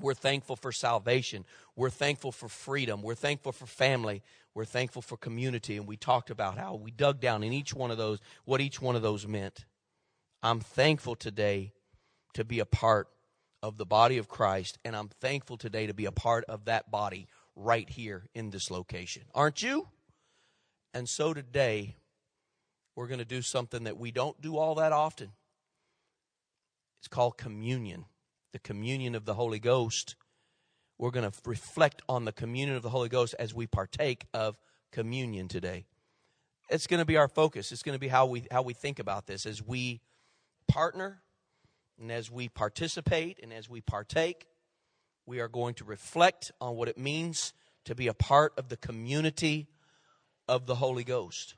we're 0.00 0.14
thankful 0.14 0.56
for 0.56 0.72
salvation. 0.72 1.44
We're 1.74 1.90
thankful 1.90 2.32
for 2.32 2.48
freedom. 2.48 3.02
We're 3.02 3.14
thankful 3.14 3.52
for 3.52 3.66
family. 3.66 4.22
We're 4.56 4.64
thankful 4.64 5.02
for 5.02 5.18
community. 5.18 5.76
And 5.76 5.86
we 5.86 5.98
talked 5.98 6.30
about 6.30 6.56
how 6.56 6.76
we 6.76 6.90
dug 6.90 7.20
down 7.20 7.42
in 7.42 7.52
each 7.52 7.74
one 7.74 7.90
of 7.90 7.98
those, 7.98 8.20
what 8.46 8.62
each 8.62 8.80
one 8.80 8.96
of 8.96 9.02
those 9.02 9.26
meant. 9.26 9.66
I'm 10.42 10.60
thankful 10.60 11.14
today 11.14 11.74
to 12.32 12.42
be 12.42 12.60
a 12.60 12.64
part 12.64 13.08
of 13.62 13.76
the 13.76 13.84
body 13.84 14.16
of 14.16 14.28
Christ. 14.28 14.78
And 14.82 14.96
I'm 14.96 15.10
thankful 15.20 15.58
today 15.58 15.86
to 15.88 15.92
be 15.92 16.06
a 16.06 16.10
part 16.10 16.46
of 16.46 16.64
that 16.64 16.90
body 16.90 17.26
right 17.54 17.86
here 17.86 18.30
in 18.34 18.48
this 18.48 18.70
location. 18.70 19.24
Aren't 19.34 19.62
you? 19.62 19.88
And 20.94 21.06
so 21.06 21.34
today, 21.34 21.96
we're 22.94 23.08
going 23.08 23.18
to 23.18 23.26
do 23.26 23.42
something 23.42 23.84
that 23.84 23.98
we 23.98 24.10
don't 24.10 24.40
do 24.40 24.56
all 24.56 24.76
that 24.76 24.90
often. 24.90 25.32
It's 27.00 27.08
called 27.08 27.36
communion, 27.36 28.06
the 28.54 28.58
communion 28.58 29.14
of 29.14 29.26
the 29.26 29.34
Holy 29.34 29.58
Ghost. 29.58 30.16
We're 30.98 31.10
going 31.10 31.30
to 31.30 31.38
reflect 31.44 32.02
on 32.08 32.24
the 32.24 32.32
communion 32.32 32.76
of 32.76 32.82
the 32.82 32.90
Holy 32.90 33.08
Ghost 33.08 33.34
as 33.38 33.54
we 33.54 33.66
partake 33.66 34.26
of 34.32 34.58
communion 34.92 35.48
today. 35.48 35.84
It's 36.70 36.86
going 36.86 37.00
to 37.00 37.04
be 37.04 37.16
our 37.16 37.28
focus. 37.28 37.70
It's 37.70 37.82
going 37.82 37.94
to 37.94 38.00
be 38.00 38.08
how 38.08 38.26
we 38.26 38.46
how 38.50 38.62
we 38.62 38.72
think 38.72 38.98
about 38.98 39.26
this 39.26 39.46
as 39.46 39.62
we 39.62 40.00
partner 40.66 41.22
and 42.00 42.10
as 42.10 42.30
we 42.30 42.48
participate 42.48 43.38
and 43.42 43.52
as 43.52 43.68
we 43.68 43.80
partake. 43.80 44.46
We 45.26 45.40
are 45.40 45.48
going 45.48 45.74
to 45.74 45.84
reflect 45.84 46.52
on 46.60 46.76
what 46.76 46.88
it 46.88 46.96
means 46.96 47.52
to 47.84 47.94
be 47.94 48.08
a 48.08 48.14
part 48.14 48.52
of 48.56 48.68
the 48.68 48.76
community 48.76 49.68
of 50.48 50.66
the 50.66 50.76
Holy 50.76 51.04
Ghost. 51.04 51.56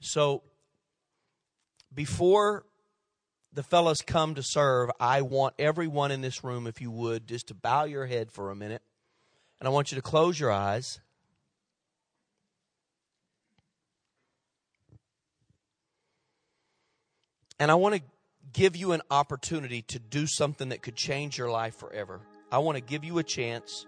So, 0.00 0.42
before 1.94 2.64
the 3.52 3.62
fellows 3.62 4.00
come 4.00 4.34
to 4.34 4.42
serve, 4.42 4.90
I 4.98 5.22
want 5.22 5.54
everyone 5.58 6.10
in 6.10 6.20
this 6.20 6.42
room, 6.42 6.66
if 6.66 6.80
you 6.80 6.90
would, 6.90 7.26
just 7.26 7.48
to 7.48 7.54
bow 7.54 7.84
your 7.84 8.06
head 8.06 8.30
for 8.30 8.50
a 8.50 8.54
minute. 8.54 8.82
And 9.60 9.68
I 9.68 9.70
want 9.70 9.92
you 9.92 9.96
to 9.96 10.02
close 10.02 10.38
your 10.38 10.50
eyes. 10.50 11.00
And 17.58 17.70
I 17.70 17.74
want 17.74 17.94
to 17.94 18.02
give 18.52 18.74
you 18.74 18.92
an 18.92 19.02
opportunity 19.10 19.82
to 19.82 19.98
do 19.98 20.26
something 20.26 20.70
that 20.70 20.82
could 20.82 20.96
change 20.96 21.38
your 21.38 21.50
life 21.50 21.76
forever. 21.76 22.20
I 22.50 22.58
want 22.58 22.76
to 22.76 22.82
give 22.82 23.04
you 23.04 23.18
a 23.18 23.22
chance 23.22 23.86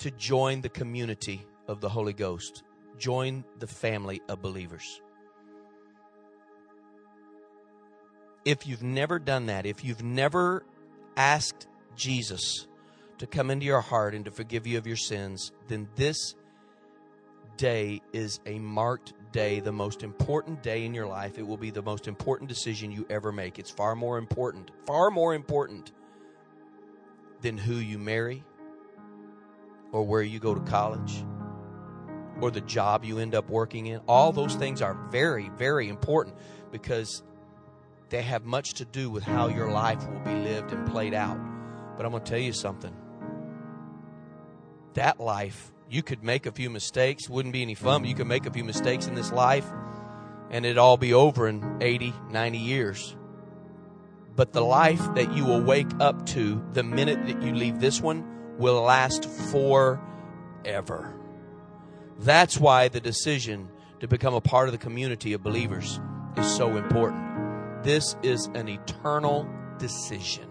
to 0.00 0.10
join 0.10 0.60
the 0.60 0.68
community 0.68 1.46
of 1.66 1.80
the 1.80 1.88
Holy 1.88 2.12
Ghost 2.12 2.62
join 2.98 3.44
the 3.58 3.66
family 3.66 4.20
of 4.28 4.42
believers. 4.42 5.00
If 8.44 8.66
you've 8.66 8.82
never 8.82 9.18
done 9.18 9.46
that, 9.46 9.66
if 9.66 9.84
you've 9.84 10.02
never 10.02 10.64
asked 11.16 11.66
Jesus 11.96 12.66
to 13.18 13.26
come 13.26 13.50
into 13.50 13.64
your 13.64 13.80
heart 13.80 14.14
and 14.14 14.24
to 14.26 14.30
forgive 14.30 14.66
you 14.66 14.76
of 14.78 14.86
your 14.86 14.96
sins, 14.96 15.52
then 15.68 15.88
this 15.96 16.34
day 17.56 18.02
is 18.12 18.40
a 18.46 18.58
marked 18.58 19.14
day, 19.32 19.60
the 19.60 19.72
most 19.72 20.02
important 20.02 20.62
day 20.62 20.84
in 20.84 20.92
your 20.92 21.06
life. 21.06 21.38
It 21.38 21.46
will 21.46 21.56
be 21.56 21.70
the 21.70 21.82
most 21.82 22.06
important 22.06 22.48
decision 22.48 22.90
you 22.90 23.06
ever 23.08 23.32
make. 23.32 23.58
It's 23.58 23.70
far 23.70 23.94
more 23.94 24.18
important, 24.18 24.70
far 24.86 25.10
more 25.10 25.34
important 25.34 25.92
than 27.40 27.56
who 27.56 27.74
you 27.74 27.98
marry 27.98 28.44
or 29.92 30.02
where 30.02 30.22
you 30.22 30.38
go 30.38 30.54
to 30.54 30.60
college 30.62 31.24
or 32.40 32.50
the 32.50 32.60
job 32.60 33.04
you 33.04 33.18
end 33.18 33.34
up 33.34 33.48
working 33.48 33.86
in. 33.86 34.00
All 34.08 34.32
those 34.32 34.54
things 34.54 34.82
are 34.82 34.94
very, 35.10 35.50
very 35.56 35.88
important 35.88 36.36
because 36.72 37.22
they 38.10 38.22
have 38.22 38.44
much 38.44 38.74
to 38.74 38.84
do 38.84 39.10
with 39.10 39.24
how 39.24 39.48
your 39.48 39.70
life 39.70 40.06
will 40.08 40.20
be 40.20 40.34
lived 40.34 40.72
and 40.72 40.86
played 40.90 41.14
out. 41.14 41.38
But 41.96 42.04
I'm 42.04 42.12
going 42.12 42.22
to 42.24 42.30
tell 42.30 42.40
you 42.40 42.52
something. 42.52 42.94
That 44.94 45.18
life, 45.18 45.72
you 45.88 46.02
could 46.02 46.22
make 46.22 46.46
a 46.46 46.52
few 46.52 46.70
mistakes, 46.70 47.28
wouldn't 47.28 47.52
be 47.52 47.62
any 47.62 47.74
fun, 47.74 48.02
but 48.02 48.08
you 48.08 48.14
could 48.14 48.26
make 48.26 48.46
a 48.46 48.50
few 48.50 48.64
mistakes 48.64 49.06
in 49.06 49.14
this 49.14 49.32
life 49.32 49.66
and 50.50 50.64
it'd 50.64 50.78
all 50.78 50.96
be 50.96 51.12
over 51.12 51.48
in 51.48 51.78
80, 51.80 52.14
90 52.30 52.58
years. 52.58 53.16
But 54.36 54.52
the 54.52 54.60
life 54.60 55.02
that 55.14 55.32
you 55.32 55.44
will 55.44 55.60
wake 55.60 55.90
up 56.00 56.26
to 56.26 56.64
the 56.72 56.84
minute 56.84 57.26
that 57.26 57.42
you 57.42 57.54
leave 57.54 57.80
this 57.80 58.00
one 58.00 58.56
will 58.56 58.82
last 58.82 59.24
forever. 59.24 61.12
That's 62.20 62.58
why 62.58 62.86
the 62.88 63.00
decision 63.00 63.68
to 63.98 64.06
become 64.06 64.34
a 64.34 64.40
part 64.40 64.68
of 64.68 64.72
the 64.72 64.78
community 64.78 65.32
of 65.32 65.42
believers 65.42 65.98
is 66.36 66.56
so 66.56 66.76
important. 66.76 67.33
This 67.84 68.16
is 68.22 68.46
an 68.54 68.68
eternal 68.68 69.46
decision. 69.78 70.48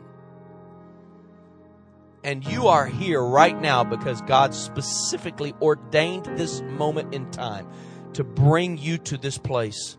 And 2.23 2.45
you 2.45 2.67
are 2.67 2.85
here 2.85 3.21
right 3.21 3.59
now 3.59 3.83
because 3.83 4.21
God 4.21 4.53
specifically 4.53 5.53
ordained 5.59 6.25
this 6.37 6.61
moment 6.61 7.13
in 7.13 7.29
time 7.31 7.67
to 8.13 8.23
bring 8.23 8.77
you 8.77 8.99
to 8.99 9.17
this 9.17 9.39
place, 9.39 9.97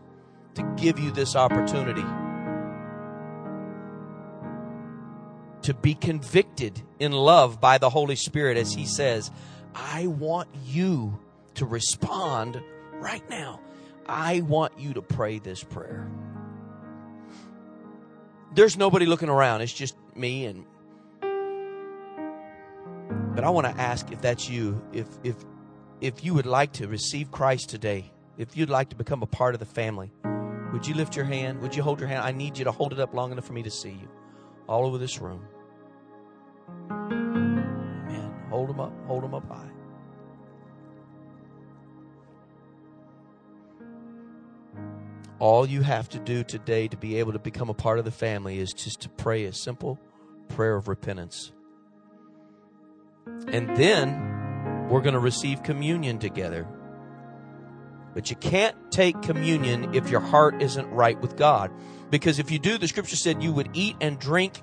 to 0.55 0.63
give 0.77 0.97
you 0.97 1.11
this 1.11 1.35
opportunity. 1.35 2.05
To 5.63 5.73
be 5.73 5.93
convicted 5.93 6.81
in 6.99 7.11
love 7.11 7.59
by 7.59 7.77
the 7.79 7.89
Holy 7.89 8.15
Spirit, 8.15 8.55
as 8.55 8.73
He 8.73 8.85
says, 8.85 9.29
I 9.75 10.07
want 10.07 10.47
you 10.63 11.19
to 11.55 11.65
respond 11.65 12.63
right 12.93 13.27
now. 13.29 13.59
I 14.07 14.41
want 14.41 14.79
you 14.79 14.93
to 14.93 15.01
pray 15.01 15.39
this 15.39 15.63
prayer. 15.63 16.09
There's 18.55 18.77
nobody 18.77 19.05
looking 19.05 19.27
around. 19.27 19.61
It's 19.61 19.73
just 19.73 19.95
me 20.15 20.45
and 20.45 20.65
but 23.35 23.43
I 23.43 23.49
want 23.49 23.67
to 23.67 23.81
ask 23.81 24.13
if 24.13 24.21
that's 24.21 24.49
you, 24.49 24.81
if 24.93 25.07
if 25.25 25.35
if 25.99 26.23
you 26.23 26.33
would 26.33 26.45
like 26.45 26.71
to 26.73 26.87
receive 26.87 27.31
Christ 27.31 27.69
today, 27.69 28.13
if 28.37 28.55
you'd 28.55 28.69
like 28.69 28.89
to 28.89 28.95
become 28.95 29.23
a 29.23 29.25
part 29.25 29.55
of 29.55 29.59
the 29.59 29.65
family, 29.65 30.09
would 30.71 30.87
you 30.87 30.95
lift 30.95 31.17
your 31.17 31.25
hand? 31.25 31.59
Would 31.61 31.75
you 31.75 31.83
hold 31.83 31.99
your 31.99 32.07
hand? 32.07 32.21
I 32.23 32.31
need 32.31 32.57
you 32.57 32.63
to 32.63 32.71
hold 32.71 32.93
it 32.93 32.99
up 32.99 33.13
long 33.13 33.33
enough 33.33 33.45
for 33.45 33.51
me 33.51 33.63
to 33.63 33.69
see 33.69 33.89
you. 33.89 34.07
All 34.69 34.85
over 34.85 34.97
this 34.97 35.19
room. 35.19 35.45
Man, 36.89 38.33
hold 38.49 38.69
them 38.69 38.79
up, 38.79 38.93
hold 39.05 39.23
them 39.23 39.33
up 39.33 39.47
high. 39.49 39.74
All 45.39 45.65
you 45.65 45.81
have 45.81 46.07
to 46.09 46.19
do 46.19 46.43
today 46.43 46.87
to 46.87 46.97
be 46.97 47.17
able 47.19 47.33
to 47.33 47.39
become 47.39 47.69
a 47.69 47.73
part 47.73 47.99
of 47.99 48.05
the 48.05 48.11
family 48.11 48.59
is 48.59 48.71
just 48.71 49.01
to 49.01 49.09
pray 49.09 49.45
a 49.45 49.53
simple 49.53 49.99
prayer 50.47 50.75
of 50.75 50.87
repentance. 50.87 51.51
And 53.47 53.75
then 53.75 54.87
we're 54.89 55.01
going 55.01 55.13
to 55.13 55.19
receive 55.19 55.63
communion 55.63 56.19
together. 56.19 56.67
But 58.13 58.29
you 58.29 58.37
can't 58.37 58.75
take 58.91 59.21
communion 59.21 59.93
if 59.93 60.09
your 60.09 60.21
heart 60.21 60.61
isn't 60.61 60.89
right 60.91 61.19
with 61.19 61.35
God. 61.35 61.71
Because 62.09 62.39
if 62.39 62.49
you 62.49 62.59
do, 62.59 62.77
the 62.77 62.87
scripture 62.87 63.17
said 63.17 63.43
you 63.43 63.51
would 63.51 63.69
eat 63.73 63.97
and 63.99 64.17
drink 64.17 64.61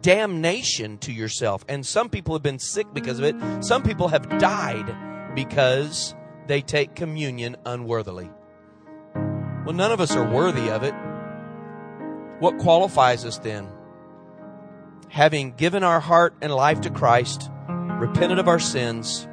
damnation 0.00 0.98
to 0.98 1.12
yourself. 1.12 1.64
And 1.68 1.84
some 1.84 2.08
people 2.08 2.34
have 2.34 2.42
been 2.42 2.60
sick 2.60 2.86
because 2.92 3.18
of 3.18 3.24
it. 3.24 3.64
Some 3.64 3.82
people 3.82 4.08
have 4.08 4.38
died 4.38 4.94
because 5.34 6.14
they 6.46 6.60
take 6.60 6.94
communion 6.94 7.56
unworthily. 7.66 8.30
Well, 9.64 9.74
none 9.74 9.92
of 9.92 10.00
us 10.00 10.16
are 10.16 10.28
worthy 10.28 10.70
of 10.70 10.82
it. 10.82 10.94
What 12.40 12.58
qualifies 12.58 13.24
us 13.24 13.38
then? 13.38 13.68
Having 15.08 15.52
given 15.52 15.84
our 15.84 16.00
heart 16.00 16.34
and 16.42 16.52
life 16.52 16.80
to 16.80 16.90
Christ, 16.90 17.50
repented 17.68 18.38
of 18.38 18.48
our 18.48 18.58
sins, 18.58 19.28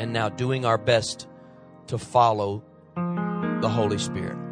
and 0.00 0.12
now 0.12 0.28
doing 0.28 0.64
our 0.64 0.78
best 0.78 1.28
to 1.86 1.98
follow 1.98 2.64
the 2.96 3.68
Holy 3.68 3.98
Spirit. 3.98 4.43